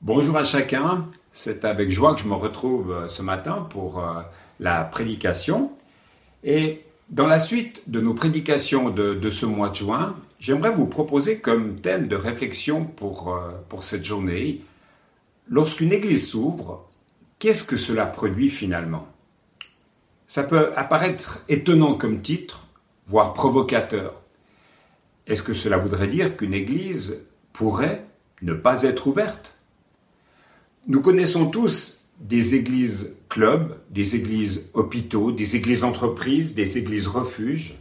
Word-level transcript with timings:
Bonjour 0.00 0.36
à 0.36 0.44
chacun, 0.44 1.08
c'est 1.32 1.64
avec 1.64 1.90
joie 1.90 2.14
que 2.14 2.20
je 2.20 2.28
me 2.28 2.34
retrouve 2.34 2.92
euh, 2.92 3.08
ce 3.08 3.20
matin 3.20 3.66
pour 3.68 3.98
euh, 3.98 4.20
la 4.60 4.84
prédication. 4.84 5.72
Et 6.44 6.84
dans 7.10 7.26
la 7.26 7.40
suite 7.40 7.82
de 7.88 8.00
nos 8.00 8.14
prédications 8.14 8.90
de, 8.90 9.28
ce 9.28 9.44
mois 9.44 9.70
de 9.70 9.74
juin, 9.74 10.14
j'aimerais 10.38 10.70
vous 10.70 10.86
proposer 10.86 11.40
comme 11.40 11.80
thème 11.80 12.06
de 12.06 12.14
réflexion 12.14 12.84
pour, 12.84 13.34
euh, 13.34 13.50
pour 13.68 13.82
cette 13.82 14.04
journée, 14.04 14.62
lorsqu'une 15.48 15.92
église 15.92 16.30
s'ouvre, 16.30 16.88
qu'est-ce 17.40 17.64
que 17.64 17.76
cela 17.76 18.06
produit 18.06 18.50
finalement? 18.50 19.08
Ça 20.28 20.44
peut 20.44 20.70
apparaître 20.76 21.42
étonnant 21.48 21.94
comme 21.94 22.22
titre, 22.22 22.68
voire 23.06 23.34
provocateur. 23.34 24.14
Est-ce 25.26 25.42
que 25.42 25.54
cela 25.54 25.76
voudrait 25.76 26.06
dire 26.06 26.36
qu'une 26.36 26.54
église 26.54 27.26
pourrait 27.52 28.06
ne 28.42 28.52
pas 28.52 28.84
être 28.84 29.08
ouverte? 29.08 29.57
Nous 30.86 31.00
connaissons 31.00 31.50
tous 31.50 32.06
des 32.20 32.54
églises 32.54 33.16
clubs, 33.28 33.78
des 33.90 34.16
églises 34.16 34.70
hôpitaux, 34.74 35.32
des 35.32 35.56
églises 35.56 35.84
entreprises, 35.84 36.54
des 36.54 36.78
églises 36.78 37.06
refuges. 37.06 37.74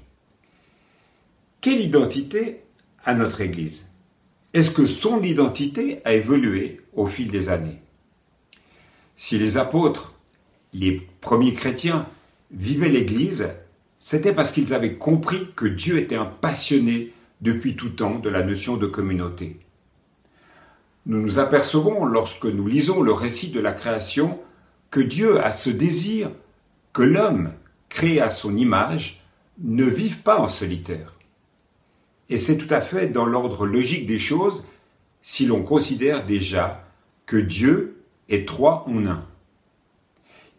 Quelle 1.62 1.82
identité 1.82 2.62
a 3.04 3.14
notre 3.14 3.42
église? 3.42 3.92
Est-ce 4.54 4.72
que 4.72 4.86
son 4.86 5.24
identité 5.24 6.00
a 6.06 6.14
évolué 6.14 6.82
au 6.94 7.08
fil 7.08 7.32
des 7.32 7.50
années? 7.50 7.80
Si 9.16 9.38
les 9.38 9.58
apôtres, 9.58 10.14
les 10.74 11.02
premiers 11.22 11.54
chrétiens, 11.54 12.08
vivaient 12.52 12.90
l'église, 12.90 13.50
c'était 14.00 14.34
parce 14.34 14.52
qu'ils 14.52 14.74
avaient 14.74 14.96
compris 14.96 15.48
que 15.56 15.66
Dieu 15.66 15.98
était 15.98 16.16
un 16.16 16.26
passionné 16.26 17.14
depuis 17.42 17.76
tout 17.76 17.90
temps 17.90 18.20
de 18.20 18.30
la 18.30 18.44
notion 18.44 18.78
de 18.78 18.88
communauté 18.88 19.58
nous 21.08 21.22
nous 21.22 21.40
apercevons 21.40 22.06
lorsque 22.06 22.46
nous 22.46 22.68
lisons 22.68 23.02
le 23.02 23.14
récit 23.14 23.50
de 23.50 23.62
la 23.62 23.72
création 23.72 24.40
que 24.92 25.00
Dieu 25.00 25.42
a 25.42 25.54
ce 25.54 25.70
désir 25.70 26.30
que 26.92 27.02
l'homme, 27.02 27.54
créé 27.88 28.20
à 28.20 28.30
son 28.30 28.58
image, 28.58 29.24
ne 29.60 29.86
vive 29.86 30.20
pas 30.20 30.38
en 30.38 30.50
solitaire. 30.50 31.14
Et 32.30 32.38
c'est 32.38 32.58
tout 32.58 32.72
à 32.74 32.82
fait 32.82 33.08
dans 33.08 33.26
l'ordre 33.26 33.66
logique 33.66 34.06
des 34.06 34.20
choses 34.20 34.68
si 35.22 35.46
l'on 35.46 35.64
considère 35.64 36.26
déjà 36.26 36.86
que 37.26 37.38
Dieu 37.38 38.04
est 38.28 38.46
trois 38.46 38.84
en 38.88 39.06
un. 39.06 39.26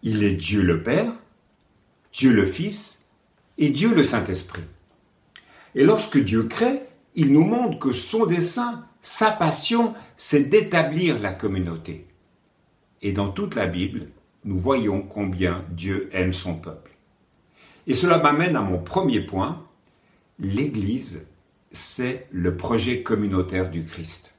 Il 0.02 0.24
est 0.24 0.34
Dieu 0.34 0.62
le 0.62 0.82
Père, 0.82 1.12
Dieu 2.12 2.32
le 2.32 2.46
Fils 2.46 3.06
et 3.58 3.68
Dieu 3.68 3.94
le 3.94 4.02
Saint-Esprit. 4.02 4.64
Et 5.74 5.84
lorsque 5.84 6.18
Dieu 6.18 6.44
crée, 6.44 6.87
il 7.18 7.32
nous 7.32 7.44
montre 7.44 7.80
que 7.80 7.92
son 7.92 8.26
dessein 8.26 8.84
sa 9.02 9.32
passion, 9.32 9.94
c'est 10.16 10.50
d'établir 10.50 11.18
la 11.18 11.32
communauté. 11.32 12.06
Et 13.02 13.12
dans 13.12 13.28
toute 13.28 13.56
la 13.56 13.66
Bible, 13.66 14.08
nous 14.44 14.58
voyons 14.58 15.02
combien 15.02 15.64
Dieu 15.70 16.10
aime 16.12 16.32
son 16.32 16.54
peuple. 16.54 16.92
Et 17.88 17.96
cela 17.96 18.18
m'amène 18.18 18.54
à 18.54 18.60
mon 18.60 18.78
premier 18.78 19.20
point. 19.20 19.64
L'Église, 20.38 21.28
c'est 21.72 22.28
le 22.30 22.56
projet 22.56 23.02
communautaire 23.02 23.68
du 23.68 23.82
Christ. 23.82 24.36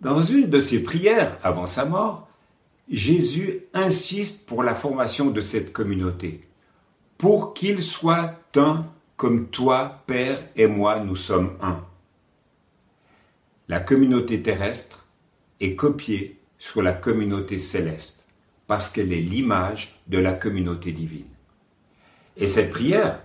Dans 0.00 0.22
une 0.22 0.50
de 0.50 0.58
ses 0.58 0.82
prières 0.82 1.38
avant 1.44 1.66
sa 1.66 1.84
mort, 1.84 2.28
Jésus 2.90 3.60
insiste 3.74 4.46
pour 4.46 4.64
la 4.64 4.74
formation 4.74 5.30
de 5.30 5.40
cette 5.40 5.72
communauté, 5.72 6.48
pour 7.16 7.54
qu'il 7.54 7.80
soit 7.80 8.40
un 8.56 8.86
comme 9.24 9.48
toi, 9.48 10.02
Père 10.06 10.38
et 10.54 10.66
moi, 10.66 11.00
nous 11.00 11.16
sommes 11.16 11.56
un 11.62 11.82
la 13.68 13.80
communauté 13.80 14.42
terrestre 14.42 15.06
est 15.60 15.76
copiée 15.76 16.38
sur 16.58 16.82
la 16.82 16.92
communauté 16.92 17.58
céleste, 17.58 18.28
parce 18.66 18.90
qu'elle 18.90 19.14
est 19.14 19.22
l'image 19.22 19.98
de 20.08 20.18
la 20.18 20.34
communauté 20.34 20.92
divine. 20.92 21.24
Et 22.36 22.46
cette 22.46 22.70
prière 22.70 23.22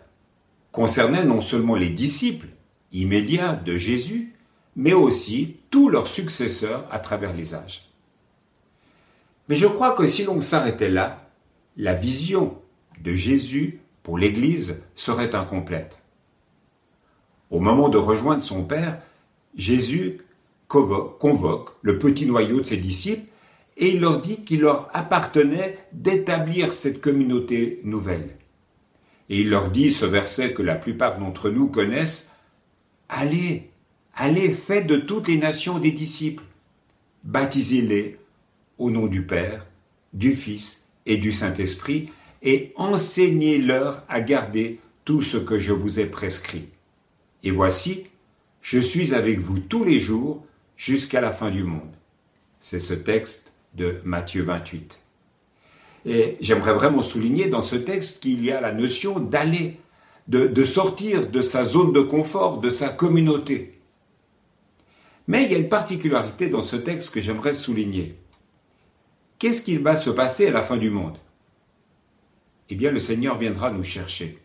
concernait 0.72 1.25
non 1.25 1.41
seulement 1.41 1.75
les 1.75 1.90
disciples 1.90 2.47
immédiats 2.94 3.56
de 3.56 3.75
Jésus, 3.75 4.34
mais 4.78 4.94
aussi 4.94 5.57
tous 5.69 5.90
leurs 5.90 6.07
successeurs 6.07 6.88
à 6.91 7.00
travers 7.00 7.34
les 7.34 7.53
âges. 7.53 7.90
Mais 9.50 9.57
je 9.57 9.68
crois 9.68 9.91
que 9.91 10.06
si 10.06 10.23
l'on 10.23 10.40
s'arrêtait 10.40 10.90
là, 10.90 11.29
la 11.75 11.94
vision 11.94 12.57
de 13.03 13.16
Jésus 13.16 13.81
pour 14.03 14.17
l'Église 14.17 14.83
serait 14.95 15.35
incomplète. 15.35 15.99
Au 17.49 17.59
moment 17.59 17.89
de 17.89 17.97
rejoindre 17.97 18.43
son 18.43 18.63
Père, 18.63 18.99
Jésus 19.55 20.21
convoque 20.67 21.75
le 21.81 21.97
petit 21.97 22.25
noyau 22.25 22.59
de 22.59 22.65
ses 22.65 22.77
disciples 22.77 23.27
et 23.77 23.89
il 23.89 24.01
leur 24.01 24.21
dit 24.21 24.43
qu'il 24.43 24.61
leur 24.61 24.89
appartenait 24.93 25.77
d'établir 25.93 26.71
cette 26.71 27.01
communauté 27.01 27.79
nouvelle. 27.83 28.35
Et 29.29 29.41
il 29.41 29.49
leur 29.49 29.71
dit 29.71 29.91
ce 29.91 30.05
verset 30.05 30.53
que 30.53 30.61
la 30.61 30.75
plupart 30.75 31.17
d'entre 31.17 31.49
nous 31.49 31.67
connaissent, 31.67 32.35
Allez, 33.07 33.71
allez, 34.16 34.51
faites 34.51 34.85
de 34.85 34.97
toutes 34.97 35.27
les 35.27 35.37
nations 35.37 35.79
des 35.79 35.91
disciples, 35.91 36.43
baptisez-les 37.23 38.19
au 38.77 38.91
nom 38.91 39.07
du 39.07 39.23
Père, 39.25 39.66
du 40.13 40.35
Fils 40.35 40.89
et 41.05 41.17
du 41.17 41.31
Saint-Esprit, 41.31 42.11
et 42.41 42.73
enseignez-leur 42.75 44.03
à 44.07 44.22
garder 44.22 44.79
tout 45.05 45.22
ce 45.22 45.38
que 45.38 45.59
je 45.59 45.73
vous 45.73 46.00
ai 46.00 46.05
prescrit. 46.05 46.69
Et 47.44 47.51
voici, 47.51 48.05
je 48.61 48.79
suis 48.79 49.13
avec 49.13 49.39
vous 49.39 49.59
tous 49.59 49.83
les 49.83 50.00
jours 50.00 50.45
jusqu'à 50.78 51.22
la 51.22 51.31
fin 51.31 51.51
du 51.51 51.63
monde. 51.63 51.95
C'est 52.59 52.79
ce 52.79 52.94
texte 52.94 53.51
de 53.75 53.97
Matthieu 54.03 54.44
28. 54.44 54.99
Et 56.05 56.38
j'aimerais 56.41 56.73
vraiment 56.73 57.01
souligner 57.01 57.47
dans 57.47 57.61
ce 57.61 57.75
texte 57.75 58.22
qu'il 58.22 58.44
y 58.44 58.51
a 58.51 58.61
la 58.61 58.72
notion 58.72 59.19
d'aller, 59.19 59.78
de, 60.28 60.63
sortir 60.63 61.29
de 61.29 61.41
sa 61.41 61.66
zone 61.66 61.94
de 61.94 62.01
confort, 62.01 62.59
de 62.59 62.69
sa 62.69 62.89
communauté. 62.89 63.79
Mais 65.28 65.44
il 65.44 65.51
y 65.51 65.55
a 65.55 65.59
une 65.59 65.69
particularité 65.69 66.47
dans 66.47 66.61
ce 66.61 66.75
texte 66.75 67.13
que 67.13 67.22
j'aimerais 67.22 67.53
souligner. 67.53 68.16
Qu'est-ce 69.38 69.61
qu'il 69.61 69.79
va 69.79 69.95
se 69.95 70.09
passer 70.09 70.47
à 70.47 70.51
la 70.51 70.63
fin 70.63 70.78
du 70.78 70.89
monde? 70.89 71.17
Eh 72.69 72.75
bien, 72.75 72.91
le 72.91 73.00
Seigneur 73.00 73.38
viendra 73.38 73.72
nous 73.72 73.84
chercher. 73.84 74.38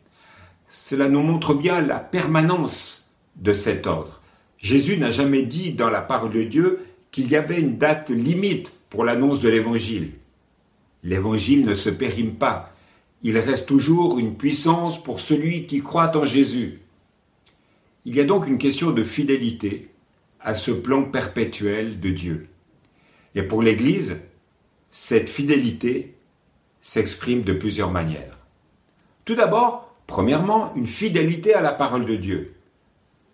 Cela 0.67 1.09
nous 1.09 1.21
montre 1.21 1.55
bien 1.55 1.81
la 1.81 1.99
permanence 1.99 3.15
de 3.37 3.53
cet 3.53 3.87
ordre. 3.87 4.21
Jésus 4.59 4.97
n'a 4.97 5.11
jamais 5.11 5.43
dit 5.43 5.73
dans 5.73 5.91
la 5.91 6.01
parole 6.01 6.33
de 6.33 6.43
Dieu 6.43 6.81
qu'il 7.11 7.29
y 7.29 7.37
avait 7.37 7.61
une 7.61 7.77
date 7.77 8.11
limite 8.11 8.73
pour 8.89 9.05
l'annonce 9.05 9.41
de 9.41 9.49
l'Évangile. 9.49 10.13
L'Évangile 11.03 11.67
ne 11.67 11.75
se 11.75 11.91
périme 11.91 12.35
pas. 12.35 12.75
Il 13.23 13.39
reste 13.39 13.69
toujours 13.69 14.19
une 14.19 14.37
puissance 14.37 15.03
pour 15.03 15.21
celui 15.21 15.67
qui 15.67 15.81
croit 15.81 16.17
en 16.17 16.25
Jésus. 16.25 16.81
Il 18.07 18.15
y 18.15 18.21
a 18.21 18.25
donc 18.25 18.47
une 18.47 18.59
question 18.59 18.91
de 18.91 19.05
fidélité 19.05 19.91
à 20.41 20.55
ce 20.55 20.71
plan 20.71 21.05
perpétuel 21.05 22.01
de 22.01 22.11
Dieu. 22.11 22.47
Et 23.35 23.43
pour 23.43 23.63
l'Église, 23.63 24.23
cette 24.91 25.29
fidélité 25.29 26.14
s'exprime 26.85 27.45
de 27.45 27.55
plusieurs 27.55 27.91
manières. 27.91 28.37
Tout 29.25 29.35
d'abord, 29.35 29.97
premièrement, 30.07 30.71
une 30.77 30.87
fidélité 30.87 31.55
à 31.55 31.63
la 31.63 31.73
parole 31.73 32.05
de 32.05 32.15
Dieu. 32.15 32.57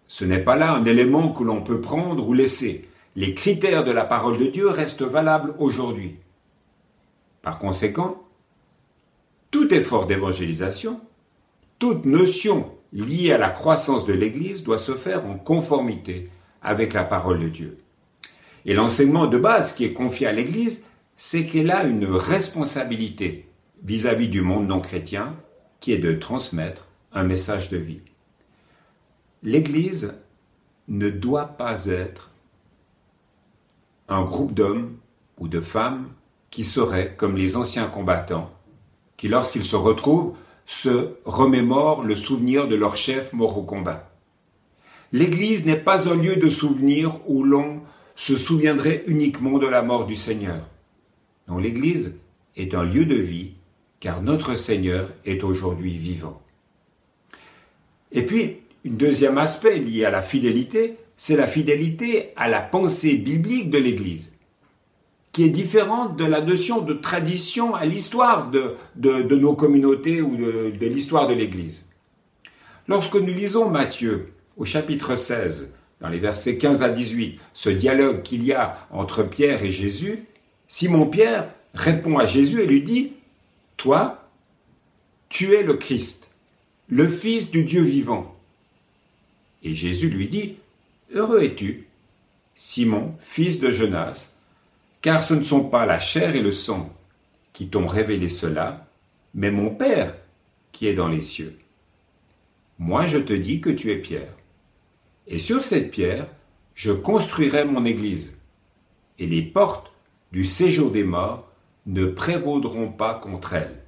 Ce 0.06 0.24
n'est 0.24 0.44
pas 0.44 0.54
là 0.54 0.72
un 0.72 0.84
élément 0.84 1.32
que 1.32 1.42
l'on 1.42 1.60
peut 1.60 1.80
prendre 1.80 2.28
ou 2.28 2.32
laisser. 2.32 2.88
Les 3.16 3.34
critères 3.34 3.82
de 3.82 3.90
la 3.90 4.04
parole 4.04 4.38
de 4.38 4.46
Dieu 4.46 4.68
restent 4.68 5.02
valables 5.02 5.56
aujourd'hui. 5.58 6.14
Par 7.42 7.58
conséquent, 7.58 8.22
tout 9.50 9.74
effort 9.74 10.06
d'évangélisation, 10.06 11.00
toute 11.80 12.04
notion 12.04 12.70
liée 12.92 13.32
à 13.32 13.38
la 13.38 13.50
croissance 13.50 14.06
de 14.06 14.12
l'Église 14.12 14.62
doit 14.62 14.78
se 14.78 14.92
faire 14.92 15.26
en 15.26 15.34
conformité 15.34 16.30
avec 16.62 16.92
la 16.92 17.02
parole 17.02 17.40
de 17.40 17.48
Dieu. 17.48 17.78
Et 18.64 18.74
l'enseignement 18.74 19.26
de 19.26 19.38
base 19.38 19.72
qui 19.72 19.84
est 19.84 19.92
confié 19.92 20.28
à 20.28 20.32
l'Église, 20.32 20.84
c'est 21.22 21.44
qu'elle 21.44 21.70
a 21.70 21.84
une 21.84 22.06
responsabilité 22.06 23.46
vis-à-vis 23.84 24.28
-vis 24.28 24.30
du 24.30 24.40
monde 24.40 24.66
non 24.66 24.80
chrétien, 24.80 25.36
qui 25.78 25.92
est 25.92 25.98
de 25.98 26.14
transmettre 26.14 26.86
un 27.12 27.24
message 27.24 27.68
de 27.68 27.76
vie. 27.76 28.00
L'Église 29.42 30.18
ne 30.88 31.10
doit 31.10 31.58
pas 31.58 31.88
être 31.88 32.30
un 34.08 34.22
groupe 34.22 34.54
d'hommes 34.54 34.96
ou 35.36 35.46
de 35.46 35.60
femmes 35.60 36.08
qui 36.48 36.64
seraient 36.64 37.14
comme 37.18 37.36
les 37.36 37.54
anciens 37.54 37.88
combattants, 37.88 38.50
qui 39.18 39.28
lorsqu'ils 39.28 39.64
se 39.64 39.76
retrouvent 39.76 40.34
se 40.64 41.16
remémorent 41.26 42.02
le 42.02 42.14
souvenir 42.14 42.66
de 42.66 42.76
leur 42.76 42.96
chef 42.96 43.34
mort 43.34 43.58
au 43.58 43.62
combat. 43.62 44.10
L'Église 45.12 45.66
n'est 45.66 45.84
pas 45.90 46.08
un 46.08 46.14
lieu 46.14 46.36
de 46.36 46.48
souvenir 46.48 47.20
où 47.26 47.44
l'on 47.44 47.82
se 48.16 48.36
souviendrait 48.36 49.04
uniquement 49.06 49.58
de 49.58 49.66
la 49.66 49.82
mort 49.82 50.06
du 50.06 50.16
Seigneur. 50.16 50.62
L'Église 51.58 52.20
est 52.56 52.74
un 52.74 52.84
lieu 52.84 53.04
de 53.04 53.16
vie, 53.16 53.52
car 53.98 54.22
notre 54.22 54.54
Seigneur 54.54 55.10
est 55.24 55.44
aujourd'hui 55.44 55.96
vivant. 55.96 56.40
Et 58.12 58.24
puis, 58.24 58.58
un 58.86 58.90
deuxième 58.90 59.38
aspect 59.38 59.78
lié 59.78 60.04
à 60.04 60.10
la 60.10 60.22
fidélité, 60.22 60.96
c'est 61.16 61.36
la 61.36 61.46
fidélité 61.46 62.32
à 62.36 62.48
la 62.48 62.60
pensée 62.60 63.16
biblique 63.16 63.70
de 63.70 63.78
l'Église. 63.78 64.34
qui 65.32 65.44
est 65.44 65.50
différente 65.50 66.16
de 66.16 66.24
la 66.24 66.40
notion 66.40 66.80
de 66.80 66.92
tradition 66.92 67.76
à 67.76 67.86
l'histoire 67.86 68.50
de, 68.50 68.74
de, 68.96 69.36
nos 69.36 69.54
communautés 69.54 70.20
ou 70.20 70.36
de 70.36 70.86
l'histoire 70.86 71.28
de 71.28 71.34
l'Église. 71.34 71.88
Lorsque 72.88 73.14
nous 73.14 73.32
lisons 73.32 73.70
Matthieu 73.70 74.32
au 74.56 74.64
chapitre 74.64 75.14
16, 75.14 75.72
dans 76.00 76.08
les 76.08 76.18
versets 76.18 76.58
15 76.58 76.82
à 76.82 76.88
18, 76.88 77.38
ce 77.54 77.70
dialogue 77.70 78.22
qu'il 78.22 78.44
y 78.44 78.52
a 78.52 78.76
entre 78.90 79.22
Pierre 79.22 79.62
et 79.62 79.70
Jésus, 79.70 80.24
Simon-Pierre 80.70 81.52
répond 81.74 82.16
à 82.16 82.26
Jésus 82.26 82.62
et 82.62 82.66
lui 82.66 82.80
dit, 82.80 83.14
Toi, 83.76 84.30
tu 85.28 85.52
es 85.54 85.64
le 85.64 85.74
Christ, 85.74 86.30
le 86.86 87.08
Fils 87.08 87.50
du 87.50 87.64
Dieu 87.64 87.82
vivant. 87.82 88.38
Et 89.64 89.74
Jésus 89.74 90.08
lui 90.08 90.28
dit, 90.28 90.58
Heureux 91.12 91.42
es-tu, 91.42 91.88
Simon, 92.54 93.16
fils 93.18 93.58
de 93.58 93.72
Jonas, 93.72 94.36
car 95.02 95.24
ce 95.24 95.34
ne 95.34 95.42
sont 95.42 95.68
pas 95.68 95.86
la 95.86 95.98
chair 95.98 96.36
et 96.36 96.40
le 96.40 96.52
sang 96.52 96.94
qui 97.52 97.66
t'ont 97.66 97.88
révélé 97.88 98.28
cela, 98.28 98.86
mais 99.34 99.50
mon 99.50 99.70
Père 99.70 100.14
qui 100.70 100.86
est 100.86 100.94
dans 100.94 101.08
les 101.08 101.22
cieux. 101.22 101.58
Moi 102.78 103.08
je 103.08 103.18
te 103.18 103.32
dis 103.32 103.60
que 103.60 103.70
tu 103.70 103.90
es 103.90 103.96
Pierre. 103.96 104.36
Et 105.26 105.40
sur 105.40 105.64
cette 105.64 105.90
pierre, 105.90 106.28
je 106.76 106.92
construirai 106.92 107.64
mon 107.64 107.84
Église, 107.84 108.38
et 109.18 109.26
les 109.26 109.42
portes 109.42 109.89
du 110.32 110.44
séjour 110.44 110.90
des 110.90 111.04
morts 111.04 111.48
ne 111.86 112.06
prévaudront 112.06 112.88
pas 112.88 113.14
contre 113.14 113.54
elle. 113.54 113.82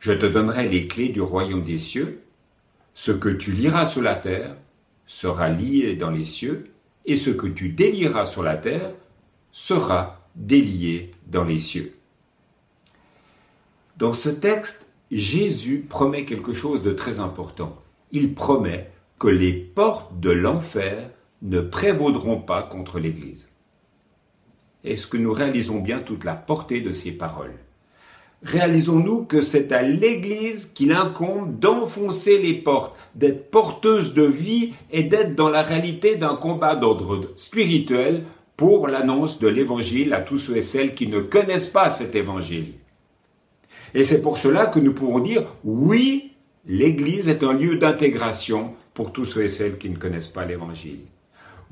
Je 0.00 0.12
te 0.12 0.26
donnerai 0.26 0.68
les 0.68 0.86
clés 0.86 1.08
du 1.08 1.20
royaume 1.20 1.64
des 1.64 1.78
cieux. 1.78 2.22
Ce 2.94 3.12
que 3.12 3.28
tu 3.28 3.52
liras 3.52 3.84
sur 3.84 4.02
la 4.02 4.14
terre 4.14 4.56
sera 5.06 5.48
lié 5.48 5.94
dans 5.94 6.10
les 6.10 6.24
cieux, 6.24 6.70
et 7.04 7.16
ce 7.16 7.30
que 7.30 7.46
tu 7.46 7.68
délieras 7.70 8.26
sur 8.26 8.42
la 8.42 8.56
terre 8.56 8.92
sera 9.52 10.28
délié 10.34 11.12
dans 11.26 11.44
les 11.44 11.60
cieux. 11.60 11.96
Dans 13.96 14.12
ce 14.12 14.28
texte, 14.28 14.86
Jésus 15.10 15.86
promet 15.88 16.24
quelque 16.24 16.52
chose 16.52 16.82
de 16.82 16.92
très 16.92 17.20
important. 17.20 17.80
Il 18.10 18.34
promet 18.34 18.90
que 19.18 19.28
les 19.28 19.52
portes 19.52 20.20
de 20.20 20.30
l'enfer 20.30 21.10
ne 21.42 21.60
prévaudront 21.60 22.40
pas 22.40 22.62
contre 22.62 22.98
l'Église. 22.98 23.50
Est-ce 24.86 25.08
que 25.08 25.16
nous 25.16 25.32
réalisons 25.32 25.80
bien 25.80 25.98
toute 25.98 26.24
la 26.24 26.34
portée 26.34 26.80
de 26.80 26.92
ces 26.92 27.10
paroles 27.10 27.54
Réalisons-nous 28.44 29.24
que 29.24 29.42
c'est 29.42 29.72
à 29.72 29.82
l'Église 29.82 30.66
qu'il 30.66 30.92
incombe 30.92 31.58
d'enfoncer 31.58 32.38
les 32.40 32.54
portes, 32.54 32.96
d'être 33.16 33.50
porteuse 33.50 34.14
de 34.14 34.22
vie 34.22 34.74
et 34.92 35.02
d'être 35.02 35.34
dans 35.34 35.48
la 35.48 35.62
réalité 35.62 36.14
d'un 36.14 36.36
combat 36.36 36.76
d'ordre 36.76 37.32
spirituel 37.34 38.22
pour 38.56 38.86
l'annonce 38.86 39.40
de 39.40 39.48
l'Évangile 39.48 40.14
à 40.14 40.20
tous 40.20 40.36
ceux 40.36 40.58
et 40.58 40.62
celles 40.62 40.94
qui 40.94 41.08
ne 41.08 41.18
connaissent 41.18 41.66
pas 41.66 41.90
cet 41.90 42.14
Évangile. 42.14 42.74
Et 43.92 44.04
c'est 44.04 44.22
pour 44.22 44.38
cela 44.38 44.66
que 44.66 44.78
nous 44.78 44.92
pouvons 44.92 45.18
dire 45.18 45.44
oui, 45.64 46.32
l'Église 46.64 47.28
est 47.28 47.42
un 47.42 47.54
lieu 47.54 47.76
d'intégration 47.76 48.74
pour 48.94 49.12
tous 49.12 49.24
ceux 49.24 49.42
et 49.42 49.48
celles 49.48 49.78
qui 49.78 49.90
ne 49.90 49.96
connaissent 49.96 50.28
pas 50.28 50.44
l'Évangile. 50.44 51.00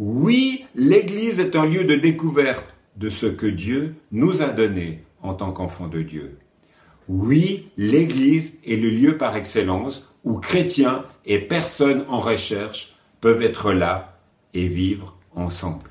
Oui, 0.00 0.64
l'Église 0.74 1.38
est 1.38 1.54
un 1.54 1.66
lieu 1.66 1.84
de 1.84 1.94
découverte 1.94 2.74
de 2.96 3.10
ce 3.10 3.26
que 3.26 3.46
Dieu 3.46 3.94
nous 4.12 4.42
a 4.42 4.48
donné 4.48 5.04
en 5.22 5.34
tant 5.34 5.52
qu'enfants 5.52 5.88
de 5.88 6.02
Dieu. 6.02 6.38
Oui, 7.08 7.68
l'Église 7.76 8.60
est 8.66 8.76
le 8.76 8.88
lieu 8.88 9.18
par 9.18 9.36
excellence 9.36 10.14
où 10.24 10.38
chrétiens 10.38 11.04
et 11.26 11.38
personnes 11.38 12.04
en 12.08 12.18
recherche 12.18 12.94
peuvent 13.20 13.42
être 13.42 13.72
là 13.72 14.18
et 14.54 14.66
vivre 14.66 15.16
ensemble. 15.34 15.90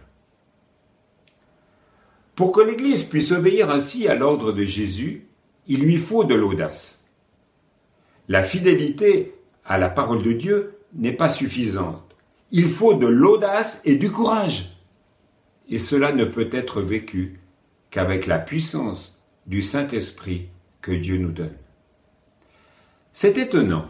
Pour 2.35 2.51
que 2.51 2.61
l'Église 2.61 3.03
puisse 3.03 3.31
obéir 3.31 3.69
ainsi 3.69 4.07
à 4.07 4.15
l'ordre 4.15 4.51
de 4.51 4.63
Jésus, 4.63 5.27
il 5.67 5.81
lui 5.81 5.97
faut 5.97 6.23
de 6.23 6.33
l'audace. 6.33 7.05
La 8.27 8.41
fidélité 8.41 9.35
à 9.65 9.77
la 9.77 9.89
parole 9.89 10.23
de 10.23 10.33
Dieu 10.33 10.77
n'est 10.95 11.13
pas 11.13 11.29
suffisante. 11.29 12.15
Il 12.51 12.67
faut 12.67 12.95
de 12.95 13.07
l'audace 13.07 13.81
et 13.85 13.95
du 13.95 14.11
courage. 14.11 14.77
Et 15.74 15.80
cela 15.80 16.12
ne 16.12 16.24
peut 16.24 16.50
être 16.52 16.84
vécu 16.84 17.40
qu'avec 17.90 18.28
la 18.28 18.38
puissance 18.38 19.24
du 19.48 19.64
Saint-Esprit 19.64 20.50
que 20.81 20.92
Dieu 20.92 21.18
nous 21.18 21.31
donne. 21.31 21.58
C'est 23.12 23.40
étonnant. 23.40 23.88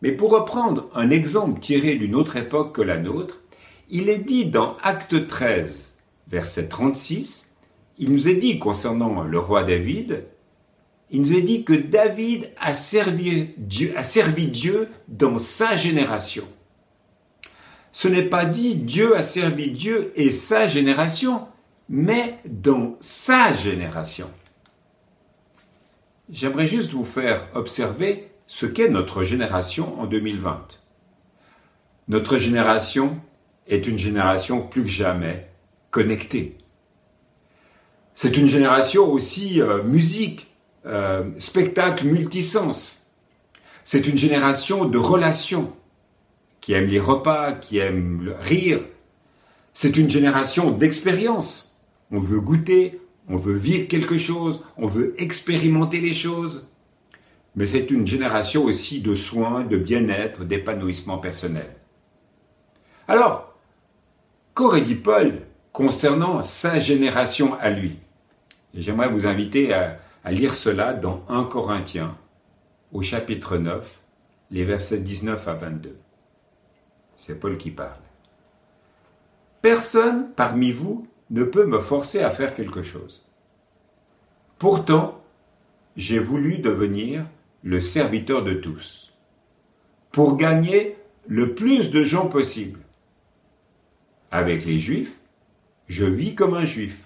Mais 0.00 0.12
pour 0.12 0.30
reprendre 0.30 0.88
un 0.94 1.10
exemple 1.10 1.60
tiré 1.60 1.96
d'une 1.96 2.14
autre 2.14 2.38
époque 2.38 2.74
que 2.74 2.80
la 2.80 2.96
nôtre, 2.96 3.42
il 3.90 4.08
est 4.08 4.24
dit 4.24 4.46
dans 4.46 4.78
Acte 4.82 5.26
13, 5.26 5.98
verset 6.26 6.68
36, 6.68 7.54
il 7.98 8.10
nous 8.10 8.26
est 8.26 8.36
dit 8.36 8.58
concernant 8.58 9.24
le 9.24 9.38
roi 9.38 9.64
David, 9.64 10.24
il 11.10 11.20
nous 11.20 11.34
est 11.34 11.42
dit 11.42 11.64
que 11.64 11.74
David 11.74 12.50
a 12.58 12.72
servi 12.72 13.50
Dieu, 13.58 13.92
a 13.94 14.02
servi 14.02 14.46
Dieu 14.46 14.88
dans 15.06 15.36
sa 15.36 15.76
génération. 15.76 16.44
Ce 18.00 18.06
n'est 18.06 18.22
pas 18.22 18.44
dit 18.44 18.76
Dieu 18.76 19.16
a 19.16 19.22
servi 19.22 19.72
Dieu 19.72 20.12
et 20.14 20.30
sa 20.30 20.68
génération, 20.68 21.48
mais 21.88 22.38
dans 22.44 22.96
sa 23.00 23.52
génération. 23.52 24.30
J'aimerais 26.30 26.68
juste 26.68 26.92
vous 26.92 27.04
faire 27.04 27.48
observer 27.54 28.30
ce 28.46 28.66
qu'est 28.66 28.88
notre 28.88 29.24
génération 29.24 30.00
en 30.00 30.06
2020. 30.06 30.78
Notre 32.06 32.38
génération 32.38 33.18
est 33.66 33.88
une 33.88 33.98
génération 33.98 34.62
plus 34.62 34.84
que 34.84 34.88
jamais 34.88 35.50
connectée. 35.90 36.56
C'est 38.14 38.36
une 38.36 38.46
génération 38.46 39.10
aussi 39.10 39.60
euh, 39.60 39.82
musique, 39.82 40.54
euh, 40.86 41.24
spectacle 41.40 42.06
multisens. 42.06 43.00
C'est 43.82 44.06
une 44.06 44.18
génération 44.18 44.84
de 44.84 44.98
relations 44.98 45.72
qui 46.68 46.74
aime 46.74 46.88
les 46.88 47.00
repas, 47.00 47.54
qui 47.54 47.78
aime 47.78 48.22
le 48.22 48.34
rire. 48.34 48.80
C'est 49.72 49.96
une 49.96 50.10
génération 50.10 50.70
d'expérience. 50.70 51.80
On 52.10 52.18
veut 52.18 52.42
goûter, 52.42 53.00
on 53.26 53.38
veut 53.38 53.56
vivre 53.56 53.88
quelque 53.88 54.18
chose, 54.18 54.62
on 54.76 54.86
veut 54.86 55.14
expérimenter 55.16 55.98
les 56.02 56.12
choses. 56.12 56.70
Mais 57.56 57.64
c'est 57.64 57.90
une 57.90 58.06
génération 58.06 58.64
aussi 58.64 59.00
de 59.00 59.14
soins, 59.14 59.64
de 59.64 59.78
bien-être, 59.78 60.44
d'épanouissement 60.44 61.16
personnel. 61.16 61.74
Alors, 63.08 63.58
qu'aurait 64.52 64.82
dit 64.82 64.96
Paul 64.96 65.46
concernant 65.72 66.42
sa 66.42 66.78
génération 66.78 67.58
à 67.60 67.70
lui? 67.70 67.96
J'aimerais 68.74 69.08
vous 69.08 69.26
inviter 69.26 69.72
à, 69.72 69.96
à 70.22 70.32
lire 70.32 70.52
cela 70.52 70.92
dans 70.92 71.24
1 71.30 71.44
Corinthiens, 71.44 72.18
au 72.92 73.00
chapitre 73.00 73.56
9, 73.56 73.88
les 74.50 74.66
versets 74.66 75.00
19 75.00 75.48
à 75.48 75.54
22. 75.54 75.96
C'est 77.18 77.40
Paul 77.40 77.58
qui 77.58 77.72
parle. 77.72 77.98
Personne 79.60 80.30
parmi 80.36 80.70
vous 80.70 81.08
ne 81.30 81.42
peut 81.42 81.66
me 81.66 81.80
forcer 81.80 82.20
à 82.20 82.30
faire 82.30 82.54
quelque 82.54 82.84
chose. 82.84 83.26
Pourtant, 84.56 85.20
j'ai 85.96 86.20
voulu 86.20 86.58
devenir 86.58 87.26
le 87.64 87.80
serviteur 87.80 88.44
de 88.44 88.54
tous, 88.54 89.12
pour 90.12 90.36
gagner 90.36 90.96
le 91.26 91.54
plus 91.54 91.90
de 91.90 92.04
gens 92.04 92.28
possible. 92.28 92.78
Avec 94.30 94.64
les 94.64 94.78
Juifs, 94.78 95.18
je 95.88 96.04
vis 96.04 96.36
comme 96.36 96.54
un 96.54 96.64
Juif, 96.64 97.02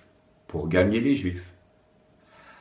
pour 0.47 0.69
gagner 0.69 1.01
les 1.01 1.17
Juifs. 1.17 1.55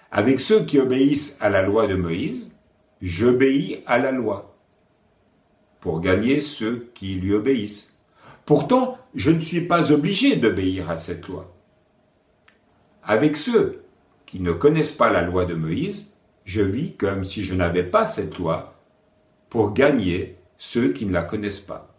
Avec 0.09 0.39
ceux 0.39 0.63
qui 0.63 0.79
obéissent 0.79 1.37
à 1.41 1.49
la 1.49 1.63
loi 1.63 1.87
de 1.87 1.95
Moïse, 1.95 2.55
j'obéis 3.01 3.83
à 3.85 3.97
la 3.97 4.13
loi 4.13 4.50
pour 5.81 5.99
gagner 5.99 6.39
ceux 6.39 6.89
qui 6.93 7.15
lui 7.15 7.33
obéissent. 7.33 7.99
Pourtant, 8.45 8.97
je 9.13 9.31
ne 9.31 9.39
suis 9.39 9.61
pas 9.61 9.91
obligé 9.91 10.35
d'obéir 10.37 10.89
à 10.89 10.95
cette 10.95 11.27
loi. 11.27 11.53
Avec 13.03 13.35
ceux 13.35 13.83
qui 14.25 14.39
ne 14.39 14.53
connaissent 14.53 14.91
pas 14.91 15.11
la 15.11 15.23
loi 15.23 15.45
de 15.45 15.55
Moïse, 15.55 16.17
je 16.45 16.61
vis 16.61 16.93
comme 16.95 17.25
si 17.25 17.43
je 17.43 17.53
n'avais 17.53 17.83
pas 17.83 18.05
cette 18.05 18.37
loi 18.37 18.79
pour 19.49 19.73
gagner 19.73 20.37
ceux 20.57 20.93
qui 20.93 21.05
ne 21.05 21.11
la 21.11 21.23
connaissent 21.23 21.59
pas. 21.59 21.93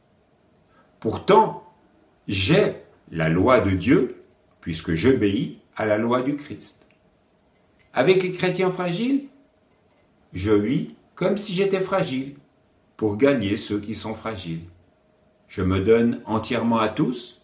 Pourtant, 1.00 1.64
j'ai 2.28 2.76
la 3.10 3.28
loi 3.28 3.60
de 3.60 3.70
Dieu 3.70 4.22
puisque 4.60 4.94
j'obéis 4.94 5.58
à 5.76 5.86
la 5.86 5.98
loi 5.98 6.22
du 6.22 6.36
Christ. 6.36 6.86
Avec 7.92 8.22
les 8.22 8.30
chrétiens 8.30 8.70
fragiles, 8.70 9.26
je 10.32 10.52
vis 10.52 10.94
comme 11.14 11.36
si 11.36 11.52
j'étais 11.54 11.80
fragile 11.80 12.36
pour 13.02 13.16
gagner 13.16 13.56
ceux 13.56 13.80
qui 13.80 13.96
sont 13.96 14.14
fragiles. 14.14 14.62
Je 15.48 15.60
me 15.60 15.80
donne 15.80 16.22
entièrement 16.24 16.78
à 16.78 16.88
tous 16.88 17.42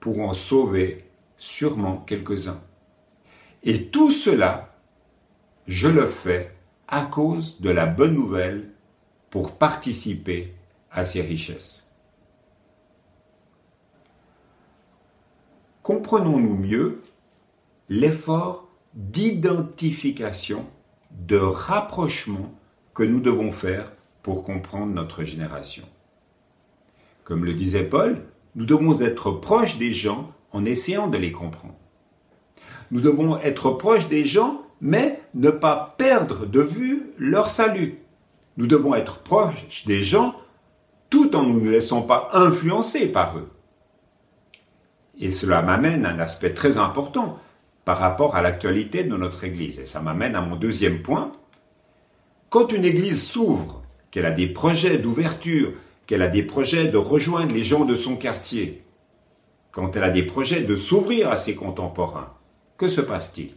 pour 0.00 0.20
en 0.20 0.32
sauver 0.32 1.04
sûrement 1.36 1.98
quelques-uns. 1.98 2.58
Et 3.64 3.88
tout 3.88 4.10
cela, 4.10 4.74
je 5.66 5.88
le 5.88 6.06
fais 6.06 6.56
à 6.88 7.02
cause 7.02 7.60
de 7.60 7.68
la 7.68 7.84
bonne 7.84 8.14
nouvelle 8.14 8.70
pour 9.28 9.58
participer 9.58 10.54
à 10.90 11.04
ces 11.04 11.20
richesses. 11.20 11.94
Comprenons-nous 15.82 16.56
mieux 16.56 17.02
l'effort 17.90 18.70
d'identification, 18.94 20.64
de 21.10 21.36
rapprochement 21.36 22.54
que 22.94 23.02
nous 23.02 23.20
devons 23.20 23.52
faire 23.52 23.92
pour 24.22 24.44
comprendre 24.44 24.92
notre 24.92 25.24
génération. 25.24 25.84
Comme 27.24 27.44
le 27.44 27.54
disait 27.54 27.84
Paul, 27.84 28.22
nous 28.54 28.66
devons 28.66 29.00
être 29.00 29.30
proches 29.32 29.78
des 29.78 29.92
gens 29.92 30.30
en 30.52 30.64
essayant 30.64 31.08
de 31.08 31.16
les 31.18 31.32
comprendre. 31.32 31.74
Nous 32.90 33.00
devons 33.00 33.38
être 33.38 33.70
proches 33.72 34.08
des 34.08 34.26
gens, 34.26 34.62
mais 34.80 35.20
ne 35.34 35.50
pas 35.50 35.94
perdre 35.96 36.46
de 36.46 36.60
vue 36.60 37.10
leur 37.18 37.48
salut. 37.48 37.98
Nous 38.58 38.66
devons 38.66 38.94
être 38.94 39.18
proches 39.20 39.86
des 39.86 40.02
gens 40.02 40.34
tout 41.08 41.34
en 41.34 41.42
ne 41.42 41.52
nous 41.52 41.70
laissant 41.70 42.02
pas 42.02 42.28
influencer 42.32 43.06
par 43.06 43.38
eux. 43.38 43.48
Et 45.18 45.30
cela 45.30 45.62
m'amène 45.62 46.04
à 46.04 46.10
un 46.10 46.18
aspect 46.18 46.52
très 46.52 46.78
important 46.78 47.38
par 47.84 47.98
rapport 47.98 48.36
à 48.36 48.42
l'actualité 48.42 49.04
de 49.04 49.16
notre 49.16 49.44
Église. 49.44 49.78
Et 49.78 49.84
ça 49.84 50.00
m'amène 50.00 50.34
à 50.34 50.40
mon 50.40 50.56
deuxième 50.56 51.02
point. 51.02 51.32
Quand 52.50 52.72
une 52.72 52.84
Église 52.84 53.22
s'ouvre, 53.26 53.81
qu'elle 54.12 54.26
a 54.26 54.30
des 54.30 54.46
projets 54.46 54.98
d'ouverture, 54.98 55.72
qu'elle 56.06 56.22
a 56.22 56.28
des 56.28 56.44
projets 56.44 56.86
de 56.86 56.98
rejoindre 56.98 57.52
les 57.52 57.64
gens 57.64 57.84
de 57.84 57.96
son 57.96 58.14
quartier, 58.14 58.84
quand 59.72 59.96
elle 59.96 60.04
a 60.04 60.10
des 60.10 60.22
projets 60.22 60.60
de 60.60 60.76
s'ouvrir 60.76 61.30
à 61.30 61.36
ses 61.36 61.56
contemporains, 61.56 62.34
que 62.76 62.86
se 62.86 63.00
passe-t-il? 63.00 63.54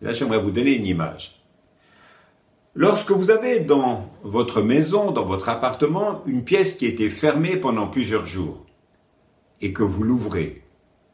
Là, 0.00 0.12
j'aimerais 0.12 0.40
vous 0.40 0.52
donner 0.52 0.76
une 0.76 0.86
image. 0.86 1.42
Lorsque 2.74 3.10
vous 3.10 3.30
avez 3.30 3.60
dans 3.60 4.08
votre 4.22 4.62
maison, 4.62 5.10
dans 5.10 5.24
votre 5.24 5.48
appartement, 5.48 6.22
une 6.26 6.44
pièce 6.44 6.76
qui 6.76 6.86
était 6.86 7.10
fermée 7.10 7.56
pendant 7.56 7.88
plusieurs 7.88 8.24
jours, 8.24 8.64
et 9.60 9.72
que 9.72 9.82
vous 9.82 10.04
l'ouvrez, 10.04 10.62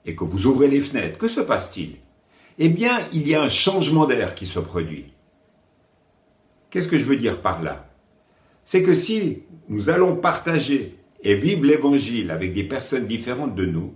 et 0.05 0.15
que 0.15 0.25
vous 0.25 0.47
ouvrez 0.47 0.69
les 0.69 0.81
fenêtres, 0.81 1.19
que 1.19 1.27
se 1.29 1.41
passe-t-il? 1.41 1.97
Eh 2.59 2.69
bien, 2.69 3.01
il 3.13 3.27
y 3.27 3.35
a 3.35 3.43
un 3.43 3.49
changement 3.49 4.05
d'air 4.05 4.35
qui 4.35 4.47
se 4.47 4.59
produit. 4.59 5.13
Qu'est-ce 6.71 6.89
que 6.89 6.99
je 6.99 7.05
veux 7.05 7.17
dire 7.17 7.41
par 7.41 7.63
là? 7.63 7.88
C'est 8.69 8.83
que 8.83 8.93
si 8.93 9.45
nous 9.71 9.89
allons 9.89 10.17
partager 10.17 10.99
et 11.23 11.35
vivre 11.35 11.65
l'évangile 11.65 12.31
avec 12.31 12.53
des 12.53 12.65
personnes 12.65 13.07
différentes 13.07 13.55
de 13.55 13.65
nous, 13.65 13.95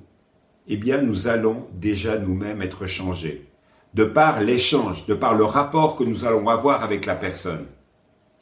eh 0.67 0.79
bien, 0.79 1.03
nous 1.03 1.29
allons 1.29 1.67
déjà 1.75 2.17
nous-mêmes 2.17 2.63
être 2.63 2.87
changés 2.87 3.51
de 3.93 4.05
par 4.05 4.41
l'échange, 4.41 5.05
de 5.05 5.13
par 5.13 5.35
le 5.35 5.45
rapport 5.45 5.95
que 5.95 6.05
nous 6.05 6.25
allons 6.25 6.49
avoir 6.49 6.83
avec 6.83 7.05
la 7.05 7.17
personne. 7.17 7.67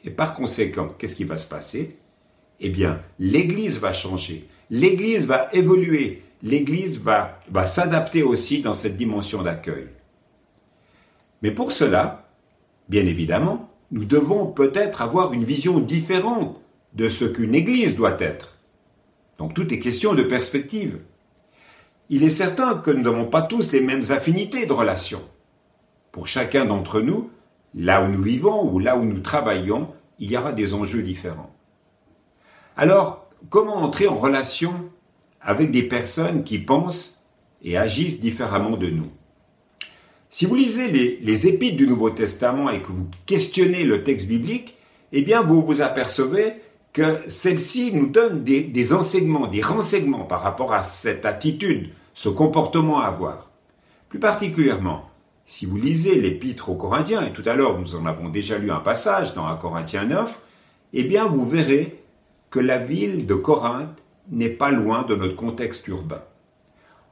Et 0.05 0.09
par 0.09 0.33
conséquent, 0.33 0.95
qu'est-ce 0.97 1.15
qui 1.15 1.25
va 1.25 1.35
se 1.35 1.49
passer? 1.49 1.97
Eh 2.61 2.69
bien, 2.69 3.01
l'Église 3.19 3.81
va 3.81 3.91
changer, 3.91 4.47
l'Église 4.69 5.27
va 5.27 5.49
évoluer, 5.51 6.23
l'Église 6.43 7.01
va, 7.01 7.41
va 7.49 7.67
s'adapter 7.67 8.23
aussi 8.23 8.61
dans 8.61 8.71
cette 8.71 8.95
dimension 8.95 9.41
d'accueil. 9.41 9.89
Mais 11.41 11.51
pour 11.51 11.73
cela, 11.73 12.29
bien 12.87 13.05
évidemment, 13.05 13.70
nous 13.91 14.05
devons 14.05 14.47
peut-être 14.47 15.01
avoir 15.01 15.33
une 15.33 15.43
vision 15.43 15.79
différente 15.79 16.59
de 16.93 17.09
ce 17.09 17.25
qu'une 17.25 17.55
Église 17.55 17.95
doit 17.95 18.19
être. 18.19 18.57
Donc 19.37 19.53
tout 19.53 19.73
est 19.73 19.79
question 19.79 20.13
de 20.13 20.23
perspective. 20.23 20.99
Il 22.09 22.23
est 22.23 22.29
certain 22.29 22.75
que 22.77 22.91
nous 22.91 23.03
n'avons 23.03 23.27
pas 23.27 23.41
tous 23.41 23.71
les 23.71 23.81
mêmes 23.81 24.03
affinités 24.09 24.65
de 24.65 24.73
relations. 24.73 25.23
Pour 26.11 26.27
chacun 26.27 26.65
d'entre 26.65 27.01
nous, 27.01 27.29
là 27.73 28.03
où 28.03 28.09
nous 28.09 28.21
vivons 28.21 28.69
ou 28.71 28.79
là 28.79 28.97
où 28.97 29.03
nous 29.03 29.19
travaillons, 29.19 29.89
il 30.19 30.31
y 30.31 30.37
aura 30.37 30.53
des 30.53 30.73
enjeux 30.73 31.03
différents. 31.03 31.53
Alors, 32.77 33.29
comment 33.49 33.77
entrer 33.77 34.07
en 34.07 34.17
relation 34.17 34.73
avec 35.41 35.71
des 35.71 35.83
personnes 35.83 36.43
qui 36.43 36.59
pensent 36.59 37.25
et 37.61 37.77
agissent 37.77 38.21
différemment 38.21 38.77
de 38.77 38.89
nous? 38.89 39.07
Si 40.33 40.45
vous 40.45 40.55
lisez 40.55 40.87
les, 40.87 41.47
épîtres 41.47 41.75
du 41.75 41.85
Nouveau 41.85 42.09
Testament 42.09 42.69
et 42.69 42.79
que 42.79 42.93
vous 42.93 43.05
questionnez 43.25 43.83
le 43.83 44.01
texte 44.01 44.29
biblique, 44.29 44.77
eh 45.11 45.23
bien, 45.23 45.41
vous 45.41 45.61
vous 45.61 45.81
apercevez 45.81 46.53
que 46.93 47.17
celle-ci 47.27 47.93
nous 47.93 48.07
donne 48.07 48.45
des, 48.45 48.93
enseignements, 48.93 49.47
des 49.47 49.61
renseignements 49.61 50.23
par 50.23 50.41
rapport 50.41 50.73
à 50.73 50.83
cette 50.83 51.25
attitude, 51.25 51.89
ce 52.13 52.29
comportement 52.29 53.01
à 53.01 53.07
avoir. 53.07 53.51
Plus 54.07 54.19
particulièrement, 54.19 55.09
si 55.45 55.65
vous 55.65 55.75
lisez 55.75 56.15
l'épître 56.15 56.69
aux 56.69 56.75
Corinthiens, 56.75 57.27
et 57.27 57.33
tout 57.33 57.43
à 57.45 57.55
l'heure 57.55 57.77
nous 57.77 57.95
en 57.95 58.05
avons 58.05 58.29
déjà 58.29 58.57
lu 58.57 58.71
un 58.71 58.79
passage 58.79 59.33
dans 59.33 59.47
1 59.47 59.57
Corinthiens 59.57 60.05
9, 60.05 60.39
eh 60.93 61.03
bien 61.03 61.25
vous 61.25 61.45
verrez 61.45 62.01
que 62.49 62.61
la 62.61 62.77
ville 62.77 63.27
de 63.27 63.35
Corinthe 63.35 64.01
n'est 64.29 64.47
pas 64.47 64.71
loin 64.71 65.03
de 65.03 65.15
notre 65.15 65.35
contexte 65.35 65.85
urbain. 65.89 66.23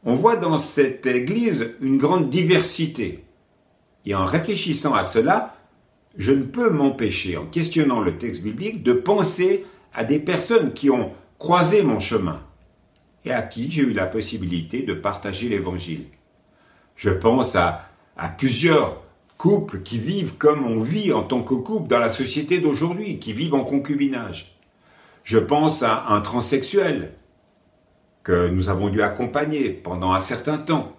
On 0.05 0.13
voit 0.13 0.37
dans 0.37 0.57
cette 0.57 1.05
église 1.05 1.75
une 1.81 1.97
grande 1.97 2.29
diversité. 2.29 3.25
Et 4.05 4.15
en 4.15 4.25
réfléchissant 4.25 4.93
à 4.93 5.03
cela, 5.03 5.55
je 6.15 6.31
ne 6.31 6.43
peux 6.43 6.69
m'empêcher, 6.69 7.37
en 7.37 7.45
questionnant 7.45 7.99
le 7.99 8.17
texte 8.17 8.41
biblique, 8.41 8.83
de 8.83 8.93
penser 8.93 9.65
à 9.93 10.03
des 10.03 10.19
personnes 10.19 10.73
qui 10.73 10.89
ont 10.89 11.11
croisé 11.37 11.83
mon 11.83 11.99
chemin 11.99 12.41
et 13.25 13.31
à 13.31 13.41
qui 13.41 13.71
j'ai 13.71 13.81
eu 13.81 13.93
la 13.93 14.05
possibilité 14.05 14.81
de 14.83 14.93
partager 14.93 15.49
l'Évangile. 15.49 16.05
Je 16.95 17.09
pense 17.09 17.55
à 17.55 17.89
plusieurs 18.37 19.03
couples 19.37 19.81
qui 19.81 19.99
vivent 19.99 20.35
comme 20.37 20.65
on 20.65 20.81
vit 20.81 21.13
en 21.13 21.23
tant 21.23 21.41
que 21.41 21.53
couple 21.53 21.87
dans 21.87 21.99
la 21.99 22.09
société 22.09 22.59
d'aujourd'hui, 22.59 23.19
qui 23.19 23.33
vivent 23.33 23.55
en 23.55 23.63
concubinage. 23.63 24.57
Je 25.23 25.37
pense 25.37 25.83
à 25.83 26.07
un 26.07 26.21
transsexuel 26.21 27.13
nous 28.29 28.69
avons 28.69 28.89
dû 28.89 29.01
accompagner 29.01 29.69
pendant 29.69 30.13
un 30.13 30.21
certain 30.21 30.57
temps. 30.57 30.95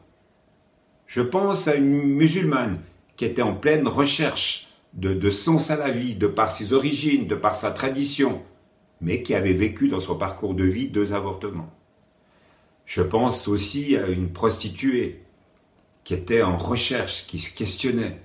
Je 1.07 1.21
pense 1.21 1.69
à 1.69 1.75
une 1.75 2.03
musulmane 2.03 2.81
qui 3.17 3.25
était 3.25 3.43
en 3.43 3.55
pleine 3.55 3.87
recherche 3.89 4.69
de, 4.95 5.15
de 5.15 5.31
sens 5.31 5.71
à 5.71 5.77
la 5.77 5.91
vie, 5.91 6.15
de 6.15 6.27
par 6.27 6.51
ses 6.51 6.73
origines, 6.73 7.27
de 7.27 7.35
par 7.35 7.55
sa 7.55 7.71
tradition, 7.71 8.43
mais 9.01 9.23
qui 9.23 9.35
avait 9.35 9.53
vécu 9.53 9.89
dans 9.89 10.01
son 10.01 10.17
parcours 10.17 10.55
de 10.55 10.65
vie 10.65 10.89
deux 10.89 11.13
avortements. 11.13 11.73
Je 12.87 13.03
pense 13.03 13.47
aussi 13.47 13.97
à 13.97 14.09
une 14.09 14.33
prostituée 14.33 15.23
qui 16.03 16.15
était 16.15 16.43
en 16.43 16.57
recherche, 16.57 17.27
qui 17.27 17.39
se 17.39 17.55
questionnait, 17.55 18.21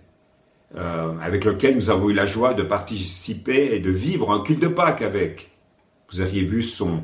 euh, 0.75 1.17
avec 1.19 1.45
lequel 1.45 1.75
nous 1.75 1.89
avons 1.89 2.09
eu 2.09 2.13
la 2.13 2.25
joie 2.25 2.53
de 2.53 2.63
participer 2.63 3.75
et 3.75 3.79
de 3.79 3.91
vivre 3.91 4.31
un 4.31 4.41
culte 4.41 4.61
de 4.61 4.67
Pâques 4.67 5.01
avec. 5.01 5.51
Vous 6.11 6.21
auriez 6.21 6.43
vu 6.43 6.63
son, 6.63 7.03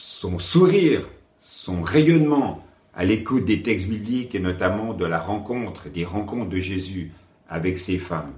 son 0.00 0.38
sourire, 0.38 1.08
son 1.40 1.82
rayonnement 1.82 2.64
à 2.94 3.04
l'écoute 3.04 3.44
des 3.44 3.62
textes 3.62 3.88
bibliques 3.88 4.36
et 4.36 4.38
notamment 4.38 4.94
de 4.94 5.04
la 5.04 5.18
rencontre, 5.18 5.88
des 5.88 6.04
rencontres 6.04 6.50
de 6.50 6.60
Jésus 6.60 7.10
avec 7.48 7.80
ces 7.80 7.98
femmes, 7.98 8.32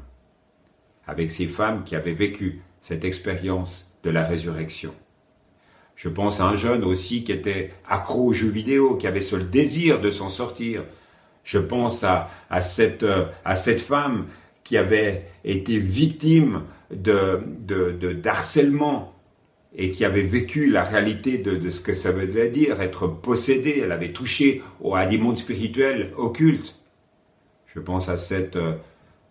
avec 1.07 1.31
ces 1.31 1.47
femmes 1.47 1.85
qui 1.85 1.97
avaient 1.97 2.15
vécu 2.15 2.63
cette 2.81 3.05
expérience 3.05 3.99
de 4.03 4.09
la 4.09 4.25
résurrection. 4.25 4.95
Je 5.97 6.09
pense 6.09 6.41
à 6.41 6.47
un 6.47 6.57
jeune 6.57 6.83
aussi 6.83 7.25
qui 7.25 7.33
était 7.33 7.75
accro 7.87 8.29
aux 8.29 8.33
jeux 8.33 8.49
vidéo, 8.49 8.97
qui 8.97 9.07
avait 9.07 9.21
ce 9.21 9.37
désir 9.37 10.01
de 10.01 10.09
s'en 10.09 10.31
sortir, 10.31 10.85
je 11.45 11.59
pense 11.59 12.05
à, 12.05 12.31
cette, 12.63 13.03
euh, 13.03 13.27
à 13.45 13.55
cette 13.55 13.83
femme 13.83 14.29
qui 14.65 14.79
avait 14.79 15.27
été 15.45 15.77
victime 15.79 16.63
de, 16.91 17.43
de, 17.59 18.13
et 19.75 19.93
qui 19.93 20.05
avait 20.05 20.23
vécu 20.23 20.69
la 20.69 20.83
réalité 20.83 21.39
de, 21.39 21.57
de, 21.57 21.71
ce 21.71 21.81
que 21.81 21.95
ça 21.95 22.11
veut 22.11 22.27
dire 22.49 22.81
être 22.81 23.07
possédée. 23.07 23.81
Elle 23.83 23.93
avait 23.93 24.13
touché 24.13 24.63
au, 24.81 24.95
à 24.95 25.07
des 25.07 25.19
mondes 25.19 25.39
spirituels 25.39 26.13
occultes. 26.17 26.81
Je 27.67 27.79
pense 27.79 28.09
à 28.09 28.17
cette 28.17 28.57
euh, 28.57 28.75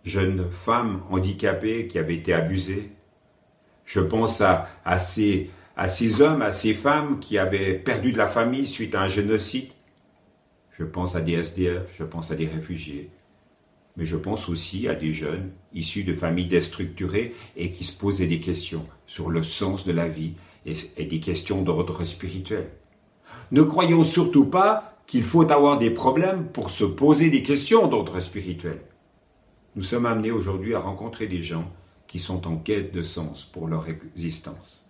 jeune 0.05 0.49
femme 0.51 1.01
handicapée 1.09 1.87
qui 1.87 1.99
avait 1.99 2.15
été 2.15 2.33
abusée. 2.33 2.89
Je 3.85 3.99
pense 3.99 4.39
à, 4.41 4.69
à, 4.85 4.97
ces, 4.97 5.49
à 5.75 5.87
ces 5.87 6.21
hommes, 6.21 6.41
à 6.41 6.51
ces 6.51 6.73
femmes 6.73 7.19
qui 7.19 7.37
avaient 7.37 7.73
perdu 7.73 8.11
de 8.11 8.17
la 8.17 8.27
famille 8.27 8.67
suite 8.67 8.95
à 8.95 9.01
un 9.01 9.07
génocide. 9.07 9.69
Je 10.71 10.85
pense 10.85 11.15
à 11.15 11.21
des 11.21 11.33
SDF, 11.33 11.89
je 11.93 12.05
pense 12.05 12.31
à 12.31 12.35
des 12.35 12.47
réfugiés, 12.47 13.09
mais 13.99 14.05
je 14.05 14.15
pense 14.15 14.47
aussi 14.47 14.87
à 14.87 14.95
des 14.95 15.11
jeunes 15.11 15.51
issus 15.73 16.05
de 16.05 16.13
familles 16.13 16.45
déstructurées 16.45 17.35
et 17.57 17.69
qui 17.69 17.83
se 17.83 17.95
posaient 17.95 18.27
des 18.27 18.39
questions 18.39 18.85
sur 19.05 19.29
le 19.29 19.43
sens 19.43 19.85
de 19.85 19.91
la 19.91 20.07
vie 20.07 20.35
et, 20.65 21.05
des 21.05 21.19
questions 21.19 21.61
d'ordre 21.63 22.05
spirituel. 22.05 22.69
Ne 23.51 23.61
croyons 23.61 24.05
surtout 24.05 24.45
pas 24.45 24.97
qu'il 25.05 25.23
faut 25.23 25.51
avoir 25.51 25.79
des 25.79 25.89
problèmes 25.89 26.47
pour 26.47 26.71
se 26.71 26.85
poser 26.85 27.29
des 27.29 27.43
questions 27.43 27.87
d'ordre 27.87 28.21
spirituel. 28.21 28.79
Nous 29.75 29.83
sommes 29.83 30.05
amenés 30.05 30.31
aujourd'hui 30.31 30.75
à 30.75 30.79
rencontrer 30.79 31.27
des 31.27 31.43
gens 31.43 31.69
qui 32.07 32.19
sont 32.19 32.47
en 32.47 32.55
quête 32.55 32.93
de 32.93 33.03
sens 33.03 33.43
pour 33.43 33.67
leur 33.67 33.85
existence. 33.89 34.89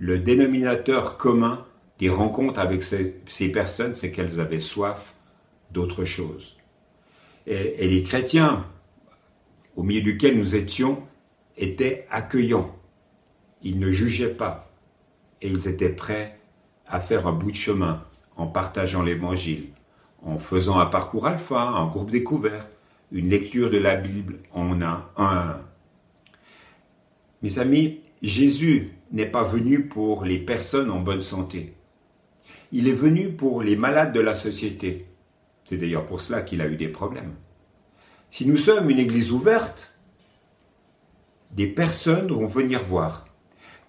Le 0.00 0.18
dénominateur 0.18 1.16
commun 1.16 1.64
des 2.00 2.08
rencontres 2.10 2.58
avec 2.58 2.82
ces, 2.82 3.52
personnes, 3.52 3.94
c'est 3.94 4.10
qu'elles 4.10 4.40
avaient 4.40 4.58
soif 4.58 5.14
d'autre 5.70 6.04
chose. 6.04 6.56
Et, 7.46 7.86
les 7.86 8.02
chrétiens, 8.02 8.66
au 9.76 9.82
milieu 9.82 10.02
duquel 10.02 10.38
nous 10.38 10.54
étions, 10.54 11.02
étaient 11.56 12.06
accueillants. 12.10 12.74
Ils 13.62 13.78
ne 13.78 13.90
jugeaient 13.90 14.34
pas. 14.34 14.70
Et 15.42 15.48
ils 15.48 15.68
étaient 15.68 15.90
prêts 15.90 16.38
à 16.86 17.00
faire 17.00 17.26
un 17.26 17.32
bout 17.32 17.50
de 17.50 17.56
chemin 17.56 18.04
en 18.36 18.46
partageant 18.46 19.02
l'évangile, 19.02 19.68
en 20.22 20.38
faisant 20.38 20.78
un 20.78 20.86
parcours 20.86 21.26
alpha, 21.26 21.60
un 21.60 21.86
groupe 21.86 22.10
découvert, 22.10 22.68
une 23.12 23.28
lecture 23.28 23.70
de 23.70 23.78
la 23.78 23.96
Bible 23.96 24.40
en 24.52 24.80
un. 24.82 25.60
Mes 27.42 27.58
amis, 27.58 28.00
Jésus 28.22 28.92
n'est 29.12 29.26
pas 29.26 29.44
venu 29.44 29.86
pour 29.86 30.24
les 30.24 30.38
personnes 30.38 30.90
en 30.90 31.00
bonne 31.00 31.20
santé. 31.20 31.74
Il 32.72 32.88
est 32.88 32.92
venu 32.92 33.32
pour 33.32 33.62
les 33.62 33.76
malades 33.76 34.12
de 34.12 34.20
la 34.20 34.34
société. 34.34 35.06
C'est 35.64 35.76
d'ailleurs 35.76 36.06
pour 36.06 36.20
cela 36.20 36.42
qu'il 36.42 36.60
a 36.60 36.68
eu 36.68 36.76
des 36.76 36.88
problèmes. 36.88 37.34
Si 38.30 38.46
nous 38.46 38.56
sommes 38.56 38.90
une 38.90 38.98
église 38.98 39.32
ouverte, 39.32 39.94
des 41.52 41.68
personnes 41.68 42.32
vont 42.32 42.46
venir 42.46 42.82
voir, 42.82 43.26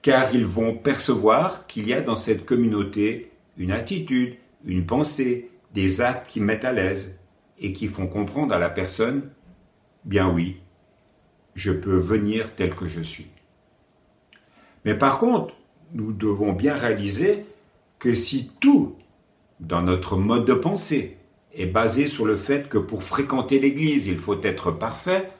car 0.02 0.34
ils 0.36 0.46
vont 0.46 0.76
percevoir 0.76 1.66
qu'il 1.68 1.88
y 1.88 1.94
a 1.94 2.02
dans 2.02 2.16
cette 2.16 2.46
communauté 2.46 3.32
une 3.58 3.72
attitude, 3.72 4.36
une 4.64 4.86
pensée, 4.86 5.50
des 5.74 6.00
actes 6.02 6.28
qui 6.28 6.40
mettent 6.40 6.66
à 6.66 6.72
l'aise 6.72 7.20
et 7.60 7.74
qui 7.74 7.88
font 7.88 8.08
comprendre 8.08 8.54
à 8.54 8.60
la 8.60 8.70
personne, 8.70 9.30
bien 10.04 10.30
oui, 10.30 10.62
je 11.56 11.72
peux 11.72 11.98
venir 11.98 12.54
tel 12.56 12.76
que 12.76 12.86
je 12.86 13.02
suis. 13.02 13.28
Mais 14.86 14.94
par 14.94 15.18
contre, 15.18 15.56
nous 15.94 16.14
devons 16.14 16.54
bien 16.54 16.76
réaliser 16.76 17.46
que 17.98 18.14
si 18.14 18.52
tout, 18.60 18.96
dans 19.60 19.82
notre 19.82 20.18
mode 20.18 20.46
de 20.46 20.54
pensée, 20.54 21.18
est 21.56 21.66
basé 21.66 22.08
sur 22.08 22.26
le 22.26 22.38
fait 22.38 22.70
que 22.70 22.78
pour 22.78 23.04
fréquenter 23.04 23.60
l'Église, 23.60 24.08
il 24.08 24.18
faut 24.18 24.42
être 24.44 24.72
parfait, 24.72 25.32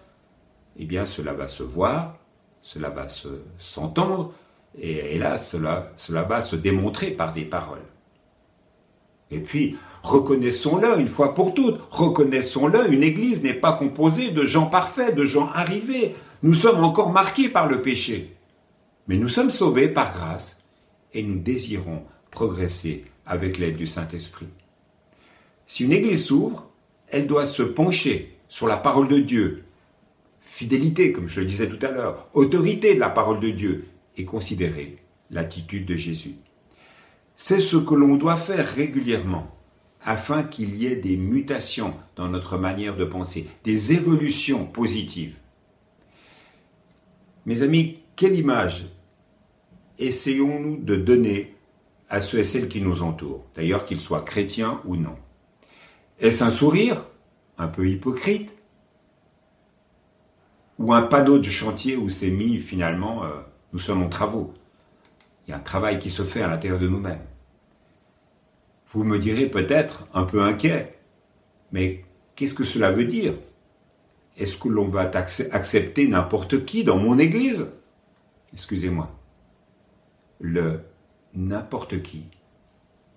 eh 0.78 0.86
bien 0.86 1.06
cela 1.06 1.34
va 1.34 1.48
se 1.48 1.64
voir, 1.64 2.18
cela 2.62 2.90
va 2.90 3.08
s'entendre, 3.60 4.34
et 4.78 5.16
hélas, 5.16 5.52
cela, 5.52 5.92
cela 5.96 6.24
va 6.24 6.42
se 6.42 6.56
démontrer 6.56 7.12
par 7.12 7.34
des 7.34 7.46
paroles. 7.46 7.84
Et 9.32 9.40
puis, 9.40 9.78
reconnaissons-le 10.04 11.00
une 11.00 11.08
fois 11.08 11.34
pour 11.34 11.54
toutes, 11.54 11.80
reconnaissons-le, 11.92 12.92
une 12.92 13.04
Église 13.04 13.44
n'est 13.44 13.54
pas 13.54 13.74
composée 13.74 14.32
de 14.32 14.46
gens 14.46 14.68
parfaits, 14.68 15.16
de 15.16 15.26
gens 15.26 15.50
arrivés. 15.54 16.16
Nous 16.44 16.54
sommes 16.54 16.84
encore 16.84 17.12
marqués 17.12 17.50
par 17.50 17.68
le 17.68 17.82
péché. 17.82 18.36
Mais 19.08 19.18
nous 19.18 19.30
sommes 19.30 19.50
sauvés 19.50 19.88
par 19.88 20.14
grâce 20.14 20.64
et 21.14 21.24
nous 21.24 21.40
désirons 21.40 22.04
progresser 22.32 23.06
avec 23.26 23.58
l'aide 23.58 23.78
du 23.78 23.88
Saint-Esprit. 23.88 24.48
Si 25.68 25.86
une 25.86 25.94
Église 25.94 26.26
s'ouvre, 26.26 26.70
elle 27.10 27.28
doit 27.28 27.46
se 27.46 27.64
pencher 27.64 28.38
sur 28.50 28.68
la 28.68 28.78
parole 28.78 29.08
de 29.08 29.20
Dieu. 29.20 29.64
Fidélité, 30.40 31.12
comme 31.12 31.28
je 31.28 31.40
le 31.40 31.46
disais 31.46 31.68
tout 31.68 31.84
à 31.86 31.92
l'heure, 31.92 32.30
autorité 32.34 32.96
de 32.96 33.00
la 33.00 33.10
parole 33.10 33.40
de 33.40 33.50
Dieu 33.50 33.88
et 34.16 34.26
considérer 34.26 34.98
l'attitude 35.32 35.86
de 35.86 35.96
Jésus. 35.96 36.36
C'est 37.36 37.60
ce 37.60 37.78
que 37.78 37.96
l'on 37.96 38.16
doit 38.16 38.38
faire 38.38 38.68
régulièrement 38.68 39.52
afin 40.06 40.44
qu'il 40.44 40.76
y 40.76 40.86
ait 40.86 40.96
des 40.96 41.18
mutations 41.18 41.96
dans 42.16 42.30
notre 42.30 42.58
manière 42.58 42.96
de 42.96 43.06
penser, 43.06 43.48
des 43.64 43.94
évolutions 43.94 44.66
positives. 44.66 45.36
Mes 47.46 47.64
amis, 47.64 48.00
quelle 48.16 48.38
image 48.38 48.86
essayons-nous 49.98 50.78
de 50.78 50.96
donner 50.96 51.56
à 52.10 52.22
ceux 52.22 52.40
et 52.40 52.44
celles 52.44 52.70
qui 52.70 52.82
nous 52.82 53.02
entourent, 53.02 53.46
d'ailleurs 53.56 53.86
qu'ils 53.86 54.00
soient 54.00 54.22
chrétiens 54.22 54.82
ou 54.86 54.96
non? 54.96 55.16
Est-ce 56.20 56.44
un 56.44 56.50
sourire, 56.50 57.06
un 57.58 57.68
peu 57.68 57.88
hypocrite, 57.88 58.54
ou 60.78 60.94
un 60.94 61.02
panneau 61.02 61.40
de 61.40 61.50
chantier 61.50 61.96
où 61.96 62.10
c'est 62.10 62.32
mis 62.32 62.60
finalement 62.60 63.24
euh, 63.24 63.30
nous 63.74 63.80
sommes 63.80 64.04
en 64.04 64.10
travaux 64.10 64.54
Il 65.48 65.52
y 65.52 65.54
a 65.54 65.58
un 65.58 65.62
travail 65.62 66.00
qui 66.00 66.10
se 66.10 66.24
fait 66.24 66.42
à 66.42 66.48
l'intérieur 66.48 66.80
de 66.80 66.88
nous-mêmes. 66.88 67.24
Vous 68.92 69.04
me 69.04 69.20
direz 69.20 69.48
peut-être 69.50 70.08
un 70.14 70.24
peu 70.24 70.42
inquiet, 70.42 70.98
mais 71.72 72.06
qu'est-ce 72.36 72.54
que 72.54 72.64
cela 72.64 72.92
veut 72.92 73.06
dire? 73.06 73.34
Est-ce 74.38 74.58
que 74.58 74.68
l'on 74.68 74.88
va 74.88 75.12
accepter 75.52 76.08
n'importe 76.08 76.66
qui 76.66 76.84
dans 76.84 76.98
mon 76.98 77.20
église? 77.20 77.74
Excusez-moi. 78.54 79.10
Le 80.40 80.82
n'importe 81.34 82.02
qui 82.02 82.26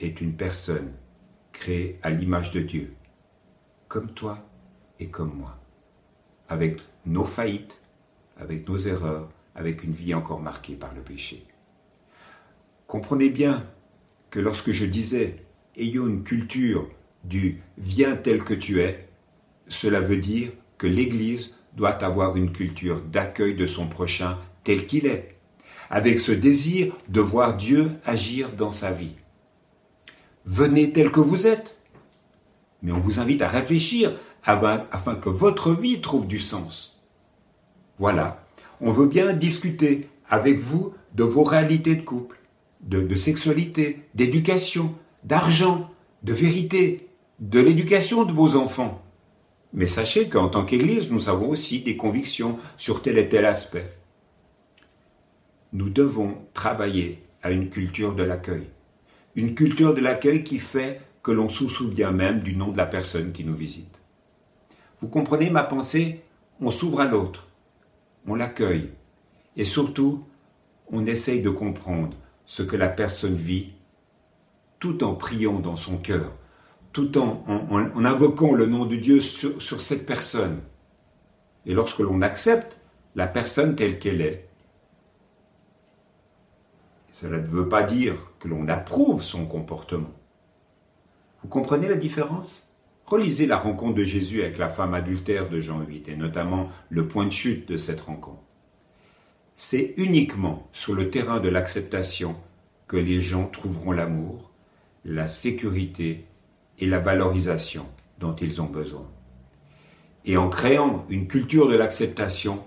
est 0.00 0.20
une 0.20 0.34
personne 0.34 0.92
créé 1.52 1.98
à 2.02 2.10
l'image 2.10 2.52
de 2.52 2.60
Dieu, 2.60 2.94
comme 3.88 4.12
toi 4.12 4.38
et 5.00 5.08
comme 5.08 5.34
moi, 5.34 5.58
avec 6.48 6.80
nos 7.06 7.24
faillites, 7.24 7.80
avec 8.36 8.68
nos 8.68 8.76
erreurs, 8.76 9.28
avec 9.54 9.82
une 9.82 9.92
vie 9.92 10.14
encore 10.14 10.40
marquée 10.40 10.74
par 10.74 10.94
le 10.94 11.00
péché. 11.00 11.46
Comprenez 12.86 13.30
bien 13.30 13.66
que 14.30 14.40
lorsque 14.40 14.72
je 14.72 14.86
disais 14.86 15.44
ayons 15.76 16.06
une 16.06 16.22
culture 16.22 16.88
du 17.24 17.60
viens 17.76 18.16
tel 18.16 18.44
que 18.44 18.54
tu 18.54 18.80
es, 18.80 19.08
cela 19.68 20.00
veut 20.00 20.18
dire 20.18 20.52
que 20.76 20.86
l'Église 20.86 21.56
doit 21.74 22.04
avoir 22.04 22.36
une 22.36 22.52
culture 22.52 23.00
d'accueil 23.00 23.54
de 23.54 23.66
son 23.66 23.88
prochain 23.88 24.38
tel 24.64 24.86
qu'il 24.86 25.06
est, 25.06 25.36
avec 25.90 26.18
ce 26.18 26.32
désir 26.32 26.96
de 27.08 27.20
voir 27.20 27.56
Dieu 27.56 27.90
agir 28.04 28.52
dans 28.52 28.70
sa 28.70 28.92
vie 28.92 29.14
venez 30.48 30.92
tel 30.92 31.12
que 31.12 31.20
vous 31.20 31.46
êtes. 31.46 31.77
Mais 32.82 32.92
on 32.92 33.00
vous 33.00 33.18
invite 33.20 33.42
à 33.42 33.48
réfléchir 33.48 34.12
afin, 34.44 35.14
que 35.16 35.28
votre 35.28 35.72
vie 35.72 36.00
trouve 36.00 36.26
du 36.26 36.38
sens. 36.38 37.02
Voilà, 37.98 38.46
on 38.80 38.90
veut 38.90 39.06
bien 39.06 39.32
discuter 39.32 40.08
avec 40.28 40.58
vous 40.60 40.94
de 41.14 41.24
vos 41.24 41.42
réalités 41.42 41.96
de 41.96 42.02
couple, 42.02 42.38
de, 42.80 43.14
sexualité, 43.16 44.04
d'éducation, 44.14 44.94
d'argent, 45.24 45.90
de 46.22 46.32
vérité, 46.32 47.08
de 47.40 47.60
l'éducation 47.60 48.24
de 48.24 48.32
vos 48.32 48.56
enfants. 48.56 49.02
Mais 49.72 49.86
sachez 49.86 50.28
qu'en 50.28 50.48
tant 50.48 50.64
qu'Église, 50.64 51.10
nous 51.10 51.28
avons 51.28 51.50
aussi 51.50 51.80
des 51.80 51.96
convictions 51.96 52.58
sur 52.76 53.02
tel 53.02 53.18
et 53.18 53.28
tel 53.28 53.44
aspect. 53.44 53.90
Nous 55.72 55.90
devons 55.90 56.38
travailler 56.54 57.22
à 57.42 57.50
une 57.50 57.68
culture 57.68 58.14
de 58.14 58.22
l'accueil 58.22 58.68
une 59.38 59.54
culture 59.54 59.94
de 59.94 60.00
l'accueil 60.00 60.42
qui 60.42 60.58
fait 60.58 61.00
que 61.28 61.32
l'on 61.34 61.50
se 61.50 61.68
souvient 61.68 62.10
même 62.10 62.40
du 62.40 62.56
nom 62.56 62.72
de 62.72 62.78
la 62.78 62.86
personne 62.86 63.32
qui 63.32 63.44
nous 63.44 63.54
visite. 63.54 64.00
Vous 64.98 65.08
comprenez 65.08 65.50
ma 65.50 65.62
pensée? 65.62 66.22
On 66.58 66.70
s'ouvre 66.70 67.00
à 67.00 67.04
l'autre, 67.04 67.48
on 68.26 68.34
l'accueille, 68.34 68.92
et 69.54 69.64
surtout, 69.64 70.24
on 70.90 71.04
essaye 71.04 71.42
de 71.42 71.50
comprendre 71.50 72.16
ce 72.46 72.62
que 72.62 72.76
la 72.76 72.88
personne 72.88 73.34
vit, 73.34 73.72
tout 74.78 75.04
en 75.04 75.16
priant 75.16 75.60
dans 75.60 75.76
son 75.76 75.98
cœur, 75.98 76.32
tout 76.94 77.18
en, 77.18 77.44
en, 77.46 78.04
invoquant 78.06 78.54
le 78.54 78.64
nom 78.64 78.86
de 78.86 78.96
Dieu 78.96 79.20
sur, 79.20 79.60
sur 79.60 79.82
cette 79.82 80.06
personne. 80.06 80.62
Et 81.66 81.74
lorsque 81.74 81.98
l'on 81.98 82.22
accepte 82.22 82.80
la 83.16 83.26
personne 83.26 83.76
telle 83.76 83.98
qu'elle 83.98 84.22
est, 84.22 84.48
cela 87.12 87.38
ne 87.38 87.46
veut 87.46 87.68
pas 87.68 87.82
dire 87.82 88.14
que 88.38 88.48
l'on 88.48 88.66
approuve 88.68 89.22
son 89.22 89.44
comportement. 89.44 90.14
Vous 91.42 91.48
comprenez 91.48 91.88
la 91.88 91.96
différence? 91.96 92.66
Relisez 93.06 93.46
la 93.46 93.56
rencontre 93.56 93.94
de 93.94 94.04
Jésus 94.04 94.42
avec 94.42 94.58
la 94.58 94.68
femme 94.68 94.94
adultère 94.94 95.48
de 95.48 95.60
Jean 95.60 95.80
8 95.80 96.08
et 96.08 96.16
notamment 96.16 96.68
le 96.90 97.08
point 97.08 97.26
de 97.26 97.32
chute 97.32 97.68
de 97.68 97.76
cette 97.76 98.00
rencontre. 98.00 98.42
C'est 99.56 99.94
uniquement 99.96 100.68
sur 100.72 100.94
le 100.94 101.10
terrain 101.10 101.40
de 101.40 101.48
l'acceptation 101.48 102.36
que 102.86 102.96
les 102.96 103.20
gens 103.20 103.46
trouveront 103.46 103.92
l'amour, 103.92 104.50
la 105.04 105.26
sécurité 105.26 106.26
et 106.78 106.86
la 106.86 106.98
valorisation 106.98 107.86
dont 108.18 108.34
ils 108.34 108.60
ont 108.60 108.66
besoin. 108.66 109.06
Et 110.24 110.36
en 110.36 110.48
créant 110.48 111.06
une 111.08 111.26
culture 111.26 111.68
de 111.68 111.76
l'acceptation, 111.76 112.62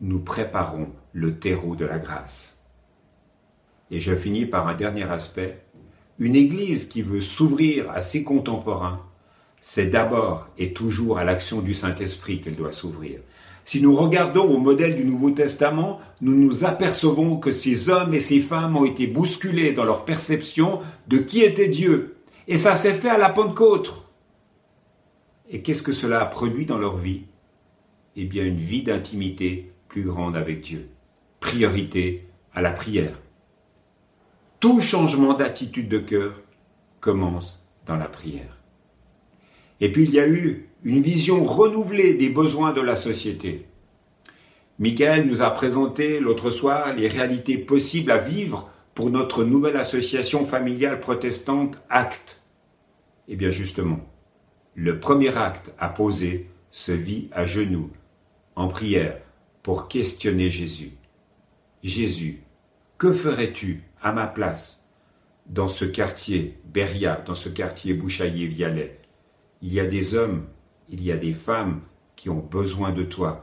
nous 0.00 0.20
préparons 0.20 0.90
le 1.12 1.38
terreau 1.38 1.74
de 1.74 1.84
la 1.84 1.98
grâce. 1.98 2.64
Et 3.90 4.00
je 4.00 4.14
finis 4.14 4.46
par 4.46 4.68
un 4.68 4.74
dernier 4.74 5.10
aspect. 5.10 5.64
Une 6.20 6.36
Église 6.36 6.84
qui 6.84 7.00
veut 7.00 7.22
s'ouvrir 7.22 7.90
à 7.90 8.02
ses 8.02 8.24
contemporains, 8.24 9.00
c'est 9.62 9.86
d'abord 9.86 10.48
et 10.58 10.74
toujours 10.74 11.16
à 11.16 11.24
l'action 11.24 11.62
du 11.62 11.72
Saint-Esprit 11.72 12.42
qu'elle 12.42 12.56
doit 12.56 12.72
s'ouvrir. 12.72 13.20
Si 13.64 13.80
nous 13.80 13.96
regardons 13.96 14.44
au 14.44 14.58
modèle 14.58 14.96
du 14.96 15.04
Nouveau 15.06 15.30
Testament, 15.30 15.98
nous 16.20 16.34
nous 16.34 16.64
apercevons 16.66 17.38
que 17.38 17.52
ces 17.52 17.88
hommes 17.88 18.12
et 18.12 18.20
ces 18.20 18.40
femmes 18.40 18.76
ont 18.76 18.84
été 18.84 19.06
bousculés 19.06 19.72
dans 19.72 19.84
leur 19.84 20.04
perception 20.04 20.80
de 21.08 21.16
qui 21.16 21.40
était 21.40 21.68
Dieu. 21.68 22.16
Et 22.48 22.58
ça 22.58 22.74
s'est 22.74 22.94
fait 22.94 23.08
à 23.08 23.18
la 23.18 23.30
Pentecôte. 23.30 24.02
Et 25.48 25.62
qu'est-ce 25.62 25.82
que 25.82 25.92
cela 25.92 26.20
a 26.20 26.26
produit 26.26 26.66
dans 26.66 26.78
leur 26.78 26.98
vie? 26.98 27.22
Eh 28.16 28.24
bien, 28.24 28.44
une 28.44 28.58
vie 28.58 28.82
d'intimité 28.82 29.72
plus 29.88 30.02
grande 30.02 30.36
avec 30.36 30.60
Dieu. 30.60 30.88
Priorité 31.40 32.28
à 32.52 32.60
la 32.60 32.72
prière. 32.72 33.19
Tout 34.60 34.82
changement 34.82 35.32
d'attitude 35.32 35.88
de 35.88 35.98
cœur 35.98 36.38
commence 37.00 37.66
dans 37.86 37.96
la 37.96 38.04
prière. 38.04 38.58
Et 39.80 39.90
puis 39.90 40.04
il 40.04 40.10
y 40.10 40.20
a 40.20 40.28
eu 40.28 40.68
une 40.84 41.00
vision 41.00 41.44
renouvelée 41.44 42.12
des 42.12 42.28
besoins 42.28 42.74
de 42.74 42.82
la 42.82 42.96
société. 42.96 43.66
Michael 44.78 45.26
nous 45.26 45.40
a 45.40 45.48
présenté 45.48 46.20
l'autre 46.20 46.50
soir 46.50 46.94
les 46.94 47.08
réalités 47.08 47.56
possibles 47.56 48.10
à 48.10 48.18
vivre 48.18 48.70
pour 48.92 49.08
notre 49.08 49.44
nouvelle 49.44 49.78
association 49.78 50.44
familiale 50.44 51.00
protestante 51.00 51.78
Acte. 51.88 52.42
Eh 53.28 53.36
bien 53.36 53.50
justement, 53.50 54.00
le 54.74 55.00
premier 55.00 55.34
acte 55.38 55.72
à 55.78 55.88
poser 55.88 56.50
se 56.70 56.92
vit 56.92 57.28
à 57.32 57.46
genoux, 57.46 57.90
en 58.56 58.68
prière, 58.68 59.16
pour 59.62 59.88
questionner 59.88 60.50
Jésus. 60.50 60.92
Jésus, 61.82 62.42
que 62.98 63.14
ferais-tu 63.14 63.84
à 64.02 64.12
ma 64.12 64.26
place 64.26 64.92
dans 65.46 65.68
ce 65.68 65.84
quartier 65.84 66.58
Beria, 66.64 67.22
dans 67.26 67.34
ce 67.34 67.48
quartier 67.48 67.94
Bouchaillé-Vialet 67.94 69.00
Il 69.62 69.72
y 69.72 69.80
a 69.80 69.86
des 69.86 70.14
hommes, 70.14 70.46
il 70.88 71.02
y 71.02 71.12
a 71.12 71.16
des 71.16 71.34
femmes 71.34 71.80
qui 72.16 72.30
ont 72.30 72.38
besoin 72.38 72.92
de 72.92 73.02
toi, 73.02 73.42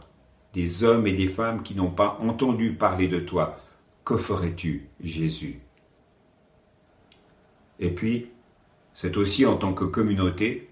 des 0.53 0.83
hommes 0.83 1.07
et 1.07 1.13
des 1.13 1.27
femmes 1.27 1.61
qui 1.61 1.75
n'ont 1.75 1.91
pas 1.91 2.17
entendu 2.21 2.73
parler 2.73 3.07
de 3.07 3.19
toi. 3.19 3.59
Que 4.05 4.17
ferais-tu, 4.17 4.89
Jésus? 5.01 5.59
Et 7.79 7.91
puis, 7.91 8.27
c'est 8.93 9.17
aussi 9.17 9.45
en 9.45 9.57
tant 9.57 9.73
que 9.73 9.83
communauté 9.83 10.69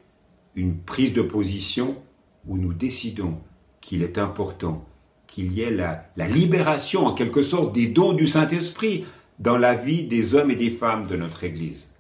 une 0.55 0.77
prise 0.77 1.13
de 1.13 1.21
position 1.21 2.01
où 2.47 2.57
nous 2.57 2.73
décidons 2.73 3.39
qu'il 3.81 4.01
est 4.01 4.17
important 4.17 4.85
qu'il 5.27 5.51
y 5.53 5.61
ait 5.61 5.71
la, 5.71 6.27
libération 6.27 7.05
en 7.05 7.13
quelque 7.13 7.41
sorte 7.41 7.73
des 7.73 7.87
dons 7.87 8.13
du 8.13 8.25
Saint-Esprit 8.25 9.05
dans 9.39 9.57
la 9.57 9.73
vie 9.73 10.05
des 10.05 10.35
hommes 10.35 10.51
et 10.51 10.55
des 10.55 10.69
femmes 10.69 11.07
de 11.07 11.15
notre 11.15 11.43
Église. 11.43 11.91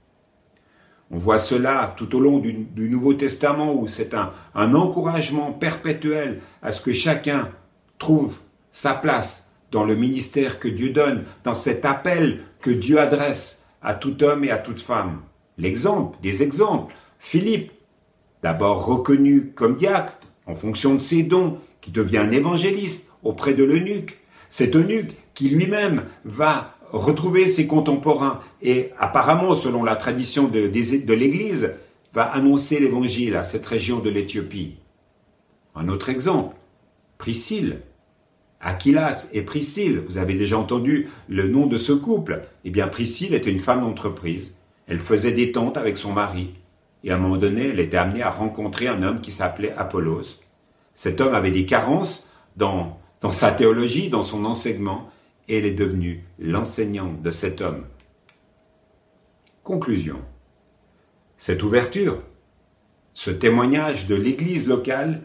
On 1.11 1.19
voit 1.19 1.39
cela 1.39 1.93
tout 1.97 2.15
au 2.15 2.19
long 2.19 2.39
du, 2.39 2.67
Nouveau 2.75 3.13
Testament 3.13 3.73
où 3.75 3.87
c'est 3.87 4.13
un, 4.13 4.31
un 4.55 4.73
encouragement 4.73 5.51
perpétuel 5.51 6.41
à 6.61 6.71
ce 6.71 6.81
que 6.81 6.93
chacun 6.93 7.49
trouve 7.99 8.39
sa 8.71 8.93
place 8.93 9.53
dans 9.71 9.83
le 9.83 9.95
ministère 9.95 10.59
que 10.59 10.67
Dieu 10.67 10.89
donne, 10.89 11.25
dans 11.43 11.55
cet 11.55 11.85
appel 11.85 12.41
que 12.61 12.71
Dieu 12.71 12.99
adresse 12.99 13.67
à 13.81 13.93
tout 13.93 14.23
homme 14.23 14.43
et 14.43 14.51
à 14.51 14.57
toute 14.57 14.81
femme. 14.81 15.21
L'exemple, 15.57 16.17
des 16.21 16.43
exemples. 16.43 16.95
Philippe, 17.19 17.71
d'abord 18.41 18.85
reconnu 18.85 19.51
comme 19.55 19.75
diacre 19.75 20.17
en 20.47 20.55
fonction 20.55 20.95
de 20.95 20.99
ses 20.99 21.23
dons, 21.23 21.59
qui 21.81 21.91
devient 21.91 22.17
un 22.17 22.31
évangéliste 22.31 23.11
auprès 23.23 23.53
de 23.53 23.63
l'eunuque. 23.63 24.19
Cet 24.49 24.75
eunuque 24.75 25.15
qui 25.35 25.49
lui-même 25.49 26.03
va 26.23 26.74
retrouver 26.91 27.47
ses 27.47 27.67
contemporains 27.67 28.39
et 28.61 28.91
apparemment, 28.99 29.55
selon 29.55 29.83
la 29.83 29.95
tradition 29.95 30.47
de, 30.47 30.59
l'Église, 31.13 31.77
va 32.13 32.23
annoncer 32.23 32.79
l'évangile 32.79 33.35
à 33.35 33.43
cette 33.43 33.65
région 33.65 33.99
de 33.99 34.09
l'Éthiopie. 34.09 34.77
Un 35.75 35.89
autre 35.89 36.09
exemple, 36.09 36.55
Priscille. 37.17 37.79
Aquilas 38.61 39.29
et 39.33 39.41
Priscille, 39.41 40.01
vous 40.07 40.17
avez 40.17 40.33
déjà 40.33 40.57
entendu 40.57 41.07
le 41.27 41.47
nom 41.47 41.67
de 41.67 41.77
ce 41.77 41.91
couple. 41.91 42.41
Eh 42.63 42.71
bien, 42.71 42.87
Priscille 42.87 43.35
était 43.35 43.51
une 43.51 43.59
femme 43.59 43.81
d'entreprise. 43.81 44.57
Elle 44.87 44.99
faisait 44.99 45.33
des 45.33 45.51
tentes 45.51 45.77
avec 45.77 45.97
son 45.97 46.13
mari. 46.13 46.51
Et 47.03 47.11
à 47.11 47.15
un 47.15 47.19
moment 47.19 47.37
donné, 47.37 47.69
elle 47.69 47.79
était 47.79 47.97
amenée 47.97 48.23
à 48.23 48.31
rencontrer 48.31 48.87
un 48.87 49.03
homme 49.03 49.21
qui 49.21 49.31
s'appelait 49.31 49.73
Apollos. 49.77 50.39
Cet 50.95 51.21
homme 51.21 51.35
avait 51.35 51.51
des 51.51 51.65
carences 51.65 52.29
dans, 52.55 52.97
sa 53.31 53.51
théologie, 53.51 54.09
dans 54.09 54.23
son 54.23 54.45
enseignement, 54.45 55.09
elle 55.49 55.65
est 55.65 55.71
devenue 55.71 56.23
l'enseignante 56.39 57.21
de 57.21 57.31
cet 57.31 57.61
homme. 57.61 57.85
Conclusion. 59.63 60.19
Cette 61.37 61.63
ouverture, 61.63 62.21
ce 63.13 63.31
témoignage 63.31 64.07
de 64.07 64.15
l'Église 64.15 64.67
locale 64.67 65.21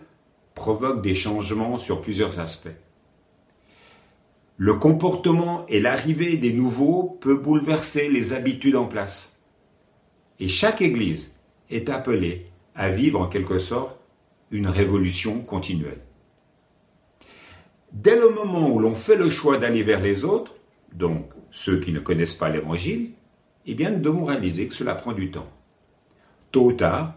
provoque 0.55 1.03
des 1.03 1.15
changements 1.15 1.79
sur 1.79 2.03
plusieurs 2.03 2.41
aspects. 2.41 2.69
Le 4.57 4.75
comportement 4.75 5.67
et 5.69 5.81
l'arrivée 5.81 6.37
des 6.37 6.53
nouveaux 6.53 7.19
peut 7.21 7.37
bouleverser 7.37 8.11
les 8.11 8.35
habitudes 8.35 8.77
en 8.77 8.87
place. 8.87 9.43
Et 10.39 10.49
chaque 10.49 10.83
Église 10.83 11.41
est 11.71 11.89
appelée 11.89 12.47
à 12.75 12.91
vivre 12.91 13.21
en 13.21 13.27
quelque 13.27 13.59
sorte 13.59 13.99
une 14.51 14.69
révolution 14.69 15.41
continuelle. 15.41 16.01
Dès 17.92 18.16
le 18.16 18.31
moment 18.31 18.70
où 18.70 18.79
l'on 18.79 18.94
fait 18.94 19.16
le 19.16 19.31
choix 19.31 19.59
d'aller 19.59 19.83
vers 19.83 20.00
les 20.00 20.24
autres, 20.24 20.55
donc 20.92 21.26
ceux 21.50 21.81
qui 21.81 21.92
ne 21.92 22.00
connaissent 22.00 22.35
pas 22.35 22.48
l'Évangile, 22.48 23.11
eh 23.66 23.74
bien 23.74 23.90
nous 23.90 24.00
devons 24.00 24.24
réaliser 24.24 24.68
que 24.68 24.74
cela 24.74 24.94
prend 24.94 25.12
du 25.12 25.31
temps. 25.31 25.48
Tôt 26.53 26.66
ou 26.66 26.72
tard, 26.72 27.14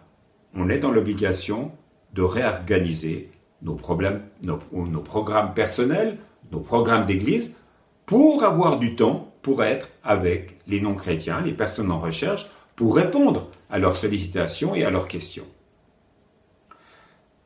on 0.56 0.70
est 0.70 0.80
dans 0.80 0.92
l'obligation 0.92 1.72
de 2.14 2.22
réorganiser 2.22 3.32
nos, 3.62 3.76
problèmes, 3.76 4.22
nos, 4.42 4.60
nos 4.74 5.02
programmes 5.02 5.54
personnels, 5.54 6.18
nos 6.52 6.60
programmes 6.60 7.06
d'église, 7.06 7.58
pour 8.06 8.44
avoir 8.44 8.80
du 8.80 8.96
temps 8.96 9.34
pour 9.42 9.64
être 9.64 9.90
avec 10.04 10.60
les 10.68 10.82
non-chrétiens, 10.82 11.42
les 11.42 11.54
personnes 11.54 11.92
en 11.92 12.00
recherche, 12.00 12.48
pour 12.76 12.96
répondre 12.96 13.50
à 13.70 13.78
leurs 13.80 13.96
sollicitations 13.96 14.74
et 14.74 14.84
à 14.84 14.90
leurs 14.90 15.08
questions. 15.08 15.46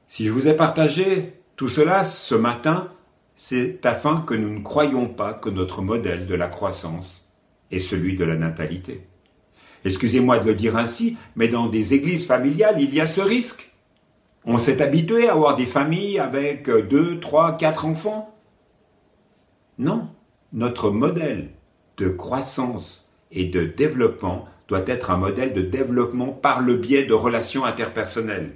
Si 0.07 0.25
je 0.25 0.31
vous 0.31 0.47
ai 0.47 0.53
partagé 0.53 1.33
tout 1.55 1.69
cela 1.69 2.03
ce 2.03 2.35
matin, 2.35 2.89
c'est 3.38 3.86
afin 3.86 4.21
que 4.21 4.34
nous 4.34 4.50
ne 4.50 4.63
croyions 4.63 5.08
pas 5.08 5.34
que 5.34 5.50
notre 5.50 5.82
modèle 5.82 6.26
de 6.26 6.36
la 6.36 6.47
croissance 6.47 7.32
est 7.71 7.80
celui 7.80 8.15
de 8.17 8.26
la 8.26 8.36
natalité. 8.36 9.08
Excusez-moi 9.86 10.39
de 10.39 10.47
le 10.47 10.56
dire 10.56 10.76
ainsi, 10.76 11.17
mais 11.36 11.47
dans 11.47 11.67
des 11.67 11.93
églises 11.93 12.26
familiales, 12.26 12.82
il 12.82 12.93
y 12.93 13.00
a 13.00 13.06
ce 13.06 13.21
risque. 13.21 13.71
On 14.43 14.58
s'est 14.58 14.82
habitué 14.82 15.30
à 15.30 15.34
avoir 15.34 15.56
des 15.56 15.67
familles 15.67 16.17
avec 16.17 16.67
deux, 16.69 17.19
trois, 17.19 17.56
quatre 17.58 17.86
enfants. 17.86 18.36
Non, 19.78 20.10
notre 20.52 20.89
modèle 20.89 21.52
de 21.97 22.10
croissance 22.10 23.13
et 23.32 23.45
de 23.45 23.65
développement 23.65 24.45
doit 24.67 24.84
être 24.88 25.12
un 25.12 25.17
modèle 25.17 25.54
de 25.54 25.62
développement 25.62 26.30
par 26.30 26.62
le 26.62 26.76
biais 26.76 27.04
de 27.04 27.13
relations 27.13 27.65
interpersonnelles. 27.65 28.56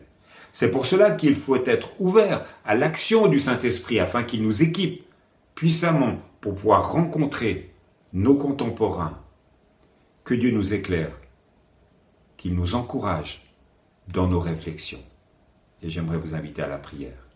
C'est 0.51 0.71
pour 0.71 0.85
cela 0.85 1.11
qu'il 1.11 1.35
faut 1.35 1.63
être 1.65 1.91
ouvert 1.99 2.45
à 2.65 2.75
l'action 2.75 3.27
du 3.27 3.39
Saint-Esprit 3.39 3.99
afin 3.99 4.23
qu'il 4.23 4.43
nous 4.43 4.63
équipe 4.63 5.05
puissamment 5.55 6.17
pour 6.41 6.55
pouvoir 6.55 6.91
rencontrer 6.91 7.71
nos 8.13 8.35
contemporains. 8.35 9.17
Que 10.23 10.33
Dieu 10.33 10.51
nous 10.51 10.73
éclaire, 10.73 11.11
qu'il 12.37 12.55
nous 12.55 12.75
encourage 12.75 13.53
dans 14.13 14.27
nos 14.27 14.39
réflexions. 14.39 15.01
Et 15.81 15.89
j'aimerais 15.89 16.17
vous 16.17 16.35
inviter 16.35 16.61
à 16.61 16.67
la 16.67 16.77
prière. 16.77 17.27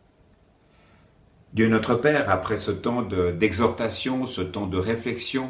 Dieu 1.53 1.69
notre 1.69 1.95
Père, 1.95 2.29
après 2.29 2.57
ce 2.57 2.71
temps 2.71 3.01
d'exhortation, 3.01 4.25
ce 4.25 4.41
temps 4.41 4.67
de 4.67 4.77
réflexion, 4.77 5.49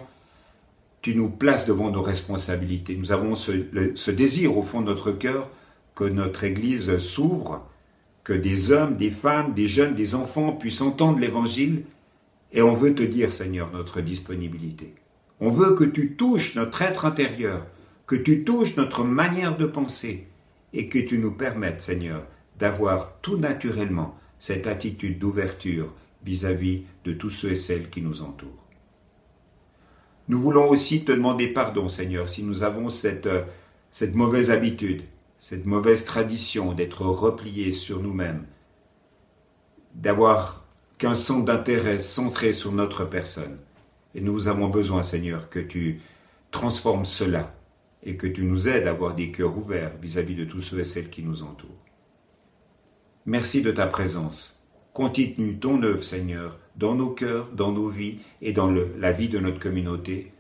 tu 1.02 1.16
nous 1.16 1.30
places 1.30 1.66
devant 1.66 1.90
nos 1.90 2.02
responsabilités. 2.02 2.96
Nous 2.96 3.12
avons 3.12 3.36
ce, 3.36 3.52
ce 3.96 4.12
désir 4.12 4.58
au 4.58 4.62
fond 4.62 4.82
de 4.82 4.86
notre 4.86 5.12
cœur 5.12 5.50
que 5.96 6.04
notre 6.04 6.44
Église 6.44 6.98
s'ouvre, 6.98 7.66
que 8.24 8.34
des 8.34 8.72
hommes, 8.72 8.98
des 8.98 9.12
femmes, 9.12 9.54
des 9.54 9.68
jeunes, 9.68 9.96
des 9.96 10.14
enfants 10.14 10.52
puissent 10.52 10.82
entendre 10.82 11.20
l'Évangile, 11.20 11.86
et 12.52 12.62
on 12.62 12.74
veut 12.74 12.94
te 12.94 13.04
dire, 13.04 13.32
Seigneur, 13.32 13.72
notre 13.72 14.02
disponibilité. 14.02 14.94
On 15.40 15.50
veut 15.50 15.74
que 15.74 15.84
tu 15.84 16.16
touches 16.16 16.56
notre 16.56 16.82
être 16.82 17.06
intérieur, 17.06 17.66
que 18.08 18.16
tu 18.16 18.44
touches 18.44 18.76
notre 18.78 19.04
manière 19.04 19.58
de 19.58 19.66
penser, 19.66 20.28
et 20.74 20.90
que 20.90 21.00
tu 21.00 21.18
nous 21.18 21.32
permettes, 21.32 21.82
Seigneur, 21.82 22.26
d'avoir 22.60 23.14
tout 23.22 23.38
naturellement 23.38 24.18
cette 24.40 24.68
attitude 24.68 25.20
d'ouverture 25.20 25.94
vis-à-vis 26.24 26.84
de 27.06 27.14
tous 27.14 27.30
ceux 27.30 27.52
et 27.52 27.56
celles 27.56 27.90
qui 27.90 28.02
nous 28.02 28.22
entourent. 28.22 28.68
Nous 30.28 30.42
voulons 30.42 30.68
aussi 30.70 31.06
te 31.06 31.12
demander 31.12 31.48
pardon, 31.48 31.88
Seigneur, 31.88 32.28
si 32.28 32.44
nous 32.44 32.64
avons 32.64 32.90
cette, 32.90 33.30
cette 33.92 34.16
mauvaise 34.16 34.50
habitude 34.50 35.04
cette 35.48 35.68
mauvaise 35.68 36.06
tradition 36.06 36.74
d'être 36.74 37.06
replié 37.06 37.72
sur 37.72 38.02
nous-mêmes, 38.02 38.48
d'avoir 39.94 40.66
qu'un 40.98 41.14
centre 41.14 41.46
d'intérêt 41.46 42.00
centré 42.00 42.52
sur 42.52 42.72
notre 42.72 43.06
personne. 43.06 43.60
Et 44.16 44.22
nous 44.22 44.48
avons 44.48 44.70
besoin, 44.70 45.04
Seigneur, 45.04 45.52
que 45.52 45.60
tu 45.60 46.02
transformes 46.50 47.06
cela 47.06 47.54
et 48.02 48.18
que 48.18 48.26
tu 48.26 48.44
nous 48.44 48.68
aides 48.68 48.88
à 48.88 48.90
avoir 48.90 49.14
des 49.14 49.30
cœurs 49.30 49.56
ouverts 49.56 49.92
vis-à-vis 50.02 50.34
de 50.34 50.46
tous 50.46 50.62
ceux 50.62 50.80
et 50.80 50.84
celles 50.84 51.12
qui 51.12 51.22
nous 51.22 51.44
entourent. 51.44 51.86
Merci 53.28 53.62
de 53.62 53.70
ta 53.72 53.86
présence. 53.86 54.68
Continue 54.94 55.60
ton 55.60 55.84
œuvre, 55.84 56.04
Seigneur, 56.04 56.58
dans 56.76 56.96
nos 56.96 57.12
cœurs, 57.12 57.52
dans 57.52 57.72
nos 57.72 57.90
vies 57.90 58.18
et 58.42 58.52
dans 58.52 58.72
la 58.72 59.12
vie 59.12 59.30
de 59.30 59.38
notre 59.38 59.60
communauté. 59.60 60.34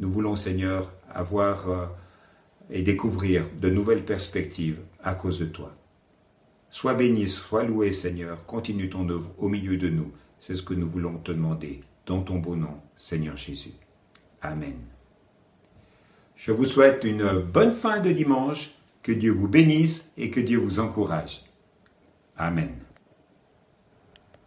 Nous 0.00 0.12
voulons, 0.12 0.36
Seigneur, 0.36 0.92
avoir 1.08 1.70
euh, 1.70 1.86
et 2.70 2.82
découvrir 2.82 3.46
de 3.60 3.68
nouvelles 3.68 4.04
perspectives 4.04 4.80
à 5.02 5.14
cause 5.14 5.38
de 5.38 5.46
toi. 5.46 5.74
Sois 6.70 6.94
béni, 6.94 7.28
sois 7.28 7.64
loué 7.64 7.92
Seigneur, 7.92 8.46
continue 8.46 8.88
ton 8.88 9.08
œuvre 9.08 9.30
au 9.38 9.48
milieu 9.48 9.76
de 9.76 9.88
nous. 9.88 10.12
C'est 10.38 10.56
ce 10.56 10.62
que 10.62 10.74
nous 10.74 10.88
voulons 10.88 11.18
te 11.18 11.32
demander 11.32 11.82
dans 12.06 12.22
ton 12.22 12.38
beau 12.38 12.56
nom, 12.56 12.76
Seigneur 12.96 13.36
Jésus. 13.36 13.72
Amen. 14.40 14.76
Je 16.36 16.52
vous 16.52 16.64
souhaite 16.64 17.04
une 17.04 17.40
bonne 17.40 17.72
fin 17.74 18.00
de 18.00 18.12
dimanche, 18.12 18.70
que 19.02 19.12
Dieu 19.12 19.32
vous 19.32 19.48
bénisse 19.48 20.12
et 20.16 20.30
que 20.30 20.40
Dieu 20.40 20.58
vous 20.58 20.80
encourage. 20.80 21.42
Amen. 22.36 22.70